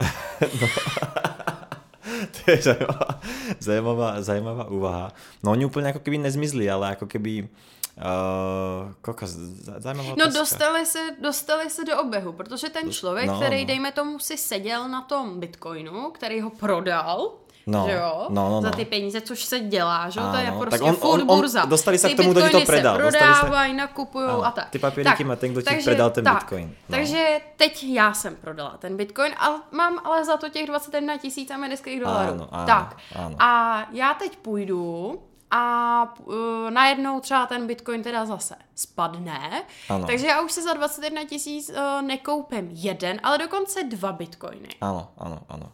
to 2.44 2.50
je 2.50 2.56
zajímavá, 2.62 3.20
zajímavá, 3.60 4.22
zajímavá 4.22 4.64
úvaha. 4.64 5.12
No 5.42 5.50
oni 5.50 5.64
úplně 5.64 5.86
jako 5.86 5.98
keby 5.98 6.18
nezmizli, 6.18 6.70
ale 6.70 6.88
jako 6.88 7.06
keby... 7.06 7.48
Uh, 7.98 8.92
koľko, 9.02 9.26
z- 9.26 9.82
zajímavá 9.82 10.08
No 10.08 10.24
otázka. 10.24 10.38
dostali 10.40 10.86
se, 10.86 10.98
dostali 11.20 11.70
se 11.70 11.84
do 11.84 12.00
oběhu, 12.00 12.32
protože 12.32 12.68
ten 12.68 12.90
člověk, 12.92 13.26
no, 13.26 13.36
který 13.40 13.60
no. 13.60 13.66
dejme 13.66 13.92
tomu 13.92 14.18
si 14.18 14.36
seděl 14.38 14.88
na 14.88 15.02
tom 15.02 15.40
bitcoinu, 15.40 16.10
který 16.10 16.40
ho 16.40 16.50
prodal, 16.50 17.32
No, 17.66 17.84
že 17.88 17.92
jo, 17.94 18.26
no, 18.30 18.48
no, 18.48 18.62
za 18.62 18.70
no. 18.70 18.76
ty 18.76 18.84
peníze, 18.84 19.20
což 19.20 19.44
se 19.44 19.60
dělá, 19.60 20.08
že 20.08 20.20
jo, 20.20 20.26
to 20.32 20.36
je 20.36 20.52
prostě 20.60 20.78
tak 20.78 20.82
on- 20.88 20.94
furt 20.96 21.20
on- 21.22 21.30
on- 21.30 21.36
burza. 21.36 21.64
dostali 21.64 21.98
se 21.98 22.08
ty 22.08 22.14
k 22.14 22.16
tomu, 22.16 22.32
kdo 22.32 22.50
to 22.50 22.60
predal, 22.60 22.96
se 22.96 23.00
prodávají, 23.02 23.72
nakupují 23.74 24.26
a 24.42 24.50
tak. 24.50 24.70
ty 24.70 24.78
papíriky 24.78 25.24
má 25.24 25.36
ten, 25.36 25.52
kdo 25.52 25.62
ti 25.62 25.74
predal 25.84 26.10
ten 26.10 26.24
bitcoin, 26.24 26.68
no. 26.88 26.96
Takže 26.96 27.40
teď 27.56 27.84
já 27.84 28.12
jsem 28.14 28.36
prodala 28.36 28.76
ten 28.78 28.96
bitcoin 28.96 29.32
a 29.38 29.48
mám 29.70 29.98
ale 30.04 30.24
za 30.24 30.36
to 30.36 30.48
těch 30.48 30.66
21 30.66 31.16
tisíc 31.16 31.50
amerických 31.50 32.00
dolarů. 32.00 32.32
Ano, 32.32 32.48
ano, 32.52 32.66
tak. 32.66 32.96
ano. 33.14 33.36
A 33.38 33.82
já 33.92 34.14
teď 34.14 34.36
půjdu 34.36 35.22
a 35.50 36.14
uh, 36.18 36.70
najednou 36.70 37.20
třeba 37.20 37.46
ten 37.46 37.66
bitcoin 37.66 38.02
teda 38.02 38.26
zase 38.26 38.54
spadne, 38.74 39.62
Ano. 39.88 40.06
takže 40.06 40.26
já 40.26 40.40
už 40.40 40.52
se 40.52 40.62
za 40.62 40.72
21 40.72 41.24
tisíc 41.24 41.70
uh, 41.70 42.02
nekoupím 42.02 42.68
jeden, 42.70 43.20
ale 43.22 43.38
dokonce 43.38 43.84
dva 43.84 44.12
bitcoiny. 44.12 44.68
Ano, 44.80 45.12
ano, 45.18 45.42
ano. 45.48 45.72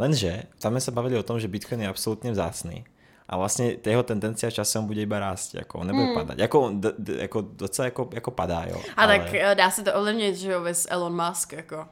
Lenže 0.00 0.42
tam 0.58 0.72
jsme 0.72 0.80
se 0.80 0.90
bavili 0.90 1.18
o 1.18 1.22
tom, 1.22 1.40
že 1.40 1.48
Bitcoin 1.48 1.80
je 1.80 1.88
absolutně 1.88 2.32
vzácný. 2.32 2.84
A 3.28 3.36
vlastně 3.36 3.76
jeho 3.86 4.02
tendencia 4.02 4.50
časem 4.50 4.86
bude 4.86 5.02
iba 5.02 5.18
rásť, 5.18 5.54
jako 5.54 5.78
on 5.78 5.86
nebude 5.86 6.04
hmm. 6.04 6.14
padat. 6.14 6.38
Jako, 6.38 6.70
d, 6.74 6.92
d, 6.98 7.12
jako 7.22 7.40
docela 7.40 7.84
jako, 7.84 8.10
jako 8.12 8.30
padá, 8.30 8.64
jo. 8.68 8.82
A 8.96 9.02
ale... 9.02 9.18
tak 9.18 9.34
eh, 9.34 9.54
dá 9.54 9.70
se 9.70 9.82
to 9.82 9.94
ovlivnit, 9.94 10.36
že 10.36 10.50
jo, 10.52 10.60
vys 10.60 10.86
Elon 10.90 11.26
Musk, 11.26 11.52
jako. 11.52 11.86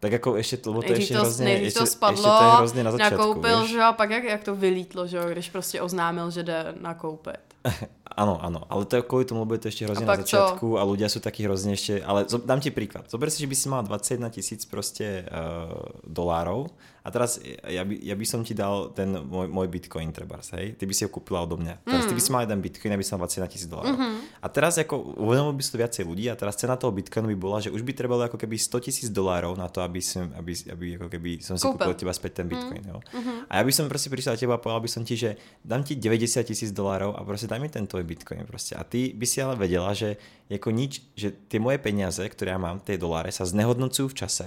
Tak 0.00 0.12
jako 0.12 0.36
ještě 0.36 0.56
to, 0.56 0.72
to 0.82 0.92
ještě 0.92 1.14
to, 1.14 1.20
hrozně, 1.20 1.52
ještě, 1.52 1.78
to 1.78 1.86
spadlo, 1.86 2.28
ještě 2.28 2.38
to 2.38 2.44
je 2.44 2.56
hrozně 2.56 2.84
na 2.84 2.92
začátku, 2.92 3.18
nakoupil, 3.18 3.60
víš? 3.60 3.70
že 3.70 3.76
jo, 3.76 3.82
a 3.82 3.92
pak 3.92 4.10
jak, 4.10 4.24
jak 4.24 4.44
to 4.44 4.54
vylítlo, 4.54 5.06
že 5.06 5.16
jo, 5.16 5.24
když 5.28 5.50
prostě 5.50 5.82
oznámil, 5.82 6.30
že 6.30 6.42
jde 6.42 6.74
nakoupit. 6.80 7.40
Ano, 8.16 8.44
ano, 8.44 8.62
ale 8.70 8.84
to 8.84 8.96
je 8.96 9.02
kvůli 9.02 9.24
tomu, 9.24 9.52
je 9.52 9.58
to 9.58 9.68
ještě 9.68 9.84
hrozně 9.84 10.06
na 10.06 10.16
začátku 10.16 10.70
co? 10.70 10.78
a 10.78 10.84
ľudia 10.84 11.08
jsou 11.08 11.20
taky 11.20 11.44
hrozně 11.44 11.72
ještě, 11.72 12.04
ale 12.04 12.26
dám 12.44 12.60
ti 12.60 12.70
příklad. 12.70 13.10
Zober 13.10 13.30
si, 13.30 13.40
že 13.40 13.46
by 13.46 13.54
si 13.54 13.68
mal 13.68 13.82
21 13.82 14.28
tisíc 14.28 14.64
prostě 14.64 15.28
uh, 15.28 15.82
dolárov 16.04 16.66
a 17.06 17.08
teraz 17.14 17.38
ja 17.46 17.86
by, 17.86 17.94
ja 18.02 18.18
by 18.18 18.26
som 18.26 18.42
ti 18.42 18.50
dal 18.50 18.90
ten 18.90 19.06
môj, 19.14 19.46
môj 19.46 19.70
bitcoin 19.70 20.10
trebárs, 20.10 20.50
hej? 20.58 20.74
Ty 20.74 20.90
by 20.90 20.94
si 20.98 21.06
ho 21.06 21.10
kúpila 21.14 21.46
odo 21.46 21.54
mňa. 21.54 21.86
Teraz 21.86 22.02
mm. 22.02 22.08
ty 22.10 22.14
by 22.18 22.22
si 22.26 22.30
mal 22.34 22.42
jeden 22.42 22.58
bitcoin, 22.58 22.90
aby 22.98 23.04
mal 23.06 23.18
21 23.22 23.46
tisíc 23.46 23.68
dolárov. 23.70 23.94
Mm-hmm. 23.94 24.42
A 24.42 24.46
teraz 24.50 24.74
ako 24.74 25.14
uvedomil 25.14 25.54
by 25.54 25.62
si 25.62 25.70
to 25.70 25.78
viacej 25.78 26.02
ľudí 26.02 26.26
a 26.26 26.34
teraz 26.34 26.58
cena 26.58 26.74
toho 26.74 26.90
bitcoinu 26.90 27.30
by 27.30 27.38
bola, 27.38 27.62
že 27.62 27.70
už 27.70 27.86
by 27.86 27.94
trebalo 27.94 28.26
ako 28.26 28.34
keby 28.34 28.58
100 28.58 28.90
tisíc 28.90 29.08
dolárov 29.14 29.54
na 29.54 29.70
to, 29.70 29.86
aby, 29.86 30.02
som, 30.02 30.26
aby, 30.34 30.50
aby 30.66 30.86
ako 30.98 31.06
keby 31.06 31.30
som 31.38 31.54
si 31.54 31.62
kúpil 31.62 31.94
teba 31.94 32.10
späť 32.10 32.42
ten 32.42 32.50
bitcoin. 32.50 32.82
Mm. 32.82 32.90
Jo? 32.90 32.98
Mm-hmm. 32.98 33.38
A 33.46 33.52
ja 33.54 33.62
by 33.62 33.70
som 33.70 33.86
proste 33.86 34.10
prišiel 34.10 34.34
na 34.34 34.40
teba 34.42 34.58
a 34.58 34.60
povedal 34.60 34.82
by 34.82 34.90
som 34.90 35.06
ti, 35.06 35.14
že 35.14 35.38
dám 35.62 35.86
ti 35.86 35.94
90 35.94 36.42
tisíc 36.42 36.74
dolárov 36.74 37.14
a 37.14 37.22
proste 37.22 37.46
daj 37.46 37.62
mi 37.62 37.70
ten 37.70 37.86
tvoj 37.86 38.02
bitcoin 38.02 38.42
proste. 38.50 38.74
A 38.74 38.82
ty 38.82 39.14
by 39.14 39.26
si 39.30 39.38
ale 39.38 39.54
vedela, 39.54 39.94
že 39.94 40.18
jako 40.50 40.74
nič, 40.74 41.06
že 41.14 41.30
tie 41.46 41.62
moje 41.62 41.78
peniaze, 41.78 42.18
ktoré 42.26 42.50
ja 42.50 42.58
mám, 42.58 42.82
tie 42.82 42.98
doláre, 42.98 43.30
sa 43.30 43.46
znehodnocujú 43.46 44.10
v 44.10 44.18
čase 44.26 44.46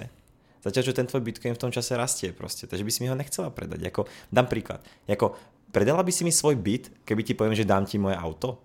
Že 0.60 0.92
ten 0.92 1.08
tvoj 1.08 1.24
Bitcoin 1.24 1.56
v 1.56 1.62
tom 1.62 1.72
čase 1.72 1.96
rastie 1.96 2.36
proste, 2.36 2.68
takže 2.68 2.84
by 2.84 2.92
si 2.92 3.00
mi 3.00 3.08
ho 3.08 3.16
nechcela 3.16 3.48
predať. 3.48 3.80
Jako, 3.80 4.04
dám 4.28 4.46
príklad. 4.46 4.84
Jako, 5.08 5.32
predala 5.72 6.04
by 6.04 6.12
si 6.12 6.22
mi 6.24 6.32
svoj 6.32 6.60
byt, 6.60 7.04
keby 7.08 7.22
ti 7.24 7.32
poviem, 7.32 7.56
že 7.56 7.64
dám 7.64 7.88
ti 7.88 7.96
moje 7.96 8.16
auto? 8.16 8.60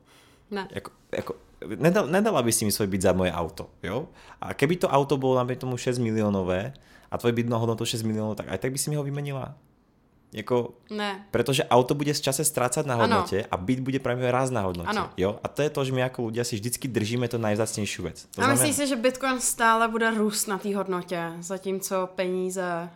Ne. 0.51 0.67
Jako, 0.71 0.91
jako, 1.11 1.33
nedala, 1.79 2.07
nedala 2.11 2.39
by 2.43 2.51
si 2.51 2.67
mi 2.67 2.71
svoj 2.71 2.91
byt 2.91 3.01
za 3.01 3.13
moje 3.15 3.31
auto, 3.31 3.69
jo? 3.79 4.11
A 4.43 4.53
keby 4.53 4.75
to 4.75 4.91
auto 4.91 5.17
bolo, 5.17 5.39
napríklad 5.39 5.65
tomu 5.65 5.79
6 5.79 5.97
miliónové 6.03 6.75
a 7.07 7.15
tvoj 7.15 7.31
byt 7.31 7.47
na 7.47 7.57
hodnotu 7.57 7.87
6 7.87 8.03
miliónov, 8.03 8.35
tak 8.35 8.51
aj 8.51 8.59
tak 8.59 8.75
by 8.75 8.79
si 8.79 8.91
mi 8.91 8.99
ho 8.99 9.03
vymenila. 9.07 9.55
Jako, 10.35 10.73
ne. 10.89 11.25
Protože 11.31 11.63
auto 11.63 11.95
bude 11.95 12.13
z 12.13 12.21
čase 12.21 12.45
ztrácet 12.45 12.85
na 12.85 12.95
hodnotě 12.95 13.37
ano. 13.37 13.47
a 13.51 13.57
byt 13.57 13.79
bude 13.79 13.99
právě 13.99 14.31
ráz 14.31 14.49
na 14.49 14.61
hodnotě. 14.61 14.89
Ano. 14.89 15.09
Jo? 15.17 15.39
A 15.43 15.47
to 15.47 15.61
je 15.61 15.69
to, 15.69 15.85
že 15.85 15.91
my 15.91 16.01
jako 16.01 16.21
ľudia 16.21 16.43
si 16.43 16.55
vždycky 16.55 16.87
držíme 16.87 17.27
to 17.27 17.37
nejvzácnější 17.37 18.01
věc. 18.01 18.23
To 18.23 18.41
a 18.41 18.43
znamená... 18.43 18.53
myslíš 18.53 18.75
si, 18.75 18.87
že 18.87 18.95
Bitcoin 18.95 19.39
stále 19.39 19.87
bude 19.87 20.11
růst 20.11 20.47
na 20.47 20.57
té 20.57 20.75
hodnotě, 20.75 21.31
zatímco 21.39 22.09
peníze 22.15 22.89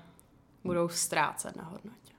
budou 0.63 0.89
ztrácet 0.89 1.55
na 1.55 1.63
hodnotě? 1.63 2.13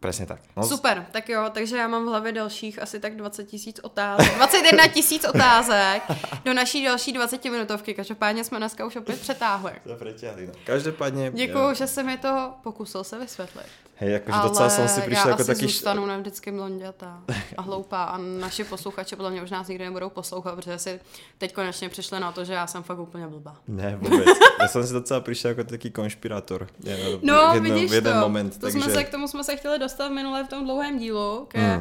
Přesně 0.00 0.26
tak. 0.26 0.40
No, 0.56 0.62
Super, 0.62 1.06
tak 1.10 1.28
jo, 1.28 1.44
takže 1.52 1.76
já 1.76 1.88
mám 1.88 2.04
v 2.04 2.08
hlavě 2.08 2.32
dalších 2.32 2.82
asi 2.82 3.00
tak 3.00 3.16
20 3.16 3.44
tisíc 3.44 3.80
otázek. 3.82 4.36
21 4.36 4.86
tisíc 4.94 5.24
otázek 5.24 6.02
do 6.44 6.54
naší 6.54 6.84
další 6.84 7.12
20 7.12 7.44
minutovky. 7.44 7.94
Každopádně 7.94 8.44
jsme 8.44 8.58
dneska 8.58 8.86
už 8.86 8.96
opět 8.96 9.20
přetáhli, 9.20 9.72
no. 9.86 10.52
Každopádně... 10.64 11.30
Děkuju, 11.34 11.74
že 11.74 11.86
se 11.86 12.02
mi 12.02 12.18
to 12.18 12.54
pokusil 12.62 13.04
se 13.04 13.18
vysvětlit. 13.18 13.85
Hej, 13.98 14.12
jakože 14.12 14.38
docela 14.42 14.70
jsem 14.70 14.88
si 14.88 15.00
přišel 15.00 15.30
jako 15.30 15.44
taky... 15.44 15.60
zůstanu 15.60 16.06
navždycky 16.06 16.52
blonděta 16.52 17.22
a 17.56 17.62
hloupá 17.62 18.04
a 18.04 18.18
naši 18.18 18.64
posluchači 18.64 19.16
podle 19.16 19.30
mě 19.30 19.42
už 19.42 19.50
nás 19.50 19.68
nikdy 19.68 19.84
nebudou 19.84 20.10
poslouchat, 20.10 20.54
protože 20.54 20.78
si 20.78 21.00
teď 21.38 21.54
konečně 21.54 21.88
přišli 21.88 22.20
na 22.20 22.32
to, 22.32 22.44
že 22.44 22.52
já 22.52 22.66
jsem 22.66 22.82
fakt 22.82 22.98
úplně 22.98 23.26
blbá. 23.26 23.56
Ne, 23.68 23.96
vůbec. 23.96 24.26
Já 24.60 24.68
jsem 24.68 24.86
si 24.86 24.92
docela 24.92 25.20
přišel 25.20 25.48
jako 25.48 25.64
taký 25.64 25.90
konšpirátor. 25.90 26.68
No, 27.22 27.50
v 27.50 27.54
jedno, 27.54 27.74
vidíš 27.74 27.90
v 27.90 27.94
jeden 27.94 28.14
to. 28.14 28.20
Moment, 28.20 28.54
to 28.54 28.60
takže... 28.60 28.80
jsme 28.80 28.92
se, 28.92 29.04
k 29.04 29.10
tomu 29.10 29.28
jsme 29.28 29.44
se 29.44 29.56
chtěli 29.56 29.78
dostat 29.78 30.08
minule 30.08 30.44
v 30.44 30.48
tom 30.48 30.64
dlouhém 30.64 30.98
dílu, 30.98 31.46
ke 31.48 31.76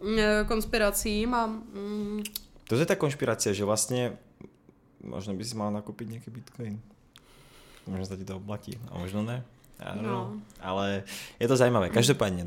hmm. 0.00 0.46
konspiracím 0.48 1.34
a... 1.34 1.46
Mm. 1.46 2.22
To 2.68 2.76
je 2.76 2.86
ta 2.86 2.96
konšpirace, 2.96 3.54
že 3.54 3.64
vlastně 3.64 4.12
možná 5.02 5.34
by 5.34 5.44
si 5.44 5.56
mal 5.56 5.72
nakoupit 5.72 6.08
nějaký 6.08 6.30
bitcoin. 6.30 6.80
Možná 7.86 8.04
se 8.04 8.16
ti 8.16 8.24
to 8.24 8.36
oplatí, 8.36 8.78
a 8.90 8.98
možná 8.98 9.22
ne. 9.22 9.44
No. 10.00 10.32
ale 10.60 11.02
je 11.40 11.48
to 11.48 11.56
zajímavé. 11.56 11.88
Každopádně, 11.88 12.46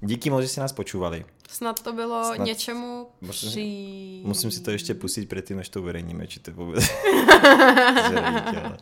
díky 0.00 0.30
moc, 0.30 0.42
že 0.42 0.48
jste 0.48 0.60
nás 0.60 0.72
počúvali. 0.72 1.24
Snad 1.48 1.82
to 1.82 1.92
bylo 1.92 2.34
Snad... 2.34 2.46
něčemu 2.46 3.08
musím, 3.20 3.50
při... 3.50 4.20
Musím 4.24 4.50
si 4.50 4.60
to 4.60 4.70
ještě 4.70 4.94
pustit 4.94 5.28
předtím, 5.28 5.56
než 5.56 5.68
to 5.68 5.80
uveřejníme, 5.80 6.26
či 6.26 6.40
to 6.40 6.52
vůbec... 6.52 6.84
ale... 8.54 8.78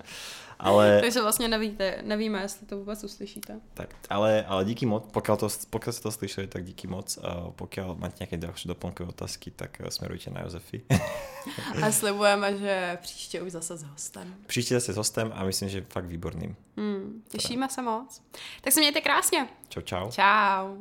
Takže 1.00 1.22
vlastně 1.22 1.48
nevíte, 1.48 1.98
nevíme, 2.02 2.42
jestli 2.42 2.66
to 2.66 2.78
vůbec 2.78 3.04
uslyšíte. 3.04 3.60
Tak, 3.74 3.94
ale, 4.10 4.44
ale 4.46 4.64
díky 4.64 4.86
moc, 4.86 5.04
pokud, 5.12 5.40
to, 5.40 5.48
pokud 5.70 5.92
jste 5.92 6.02
to 6.02 6.12
slyšeli, 6.12 6.46
tak 6.46 6.64
díky 6.64 6.86
moc. 6.86 7.18
A 7.18 7.50
pokud 7.50 7.80
máte 7.94 8.14
nějaké 8.20 8.36
další 8.36 8.68
doplňkové 8.68 9.08
otázky, 9.08 9.50
tak 9.50 9.80
eh, 9.80 9.90
směrujte 9.90 10.30
na 10.30 10.40
Josefy. 10.40 10.82
a 11.82 11.92
slibujeme, 11.92 12.56
že 12.58 12.98
příště 13.02 13.42
už 13.42 13.52
zase 13.52 13.76
s 13.76 13.82
hostem. 13.82 14.34
Příště 14.46 14.74
zase 14.74 14.92
s 14.92 14.96
hostem 14.96 15.32
a 15.34 15.44
myslím, 15.44 15.68
že 15.68 15.86
fakt 15.88 16.06
výborným. 16.06 16.56
Hmm, 16.76 17.22
těšíme 17.28 17.68
se 17.68 17.82
moc. 17.82 18.22
Tak 18.60 18.72
se 18.72 18.80
mějte 18.80 19.00
krásně. 19.00 19.48
Čau, 19.68 19.80
čau. 19.80 20.10
Čau. 20.10 20.76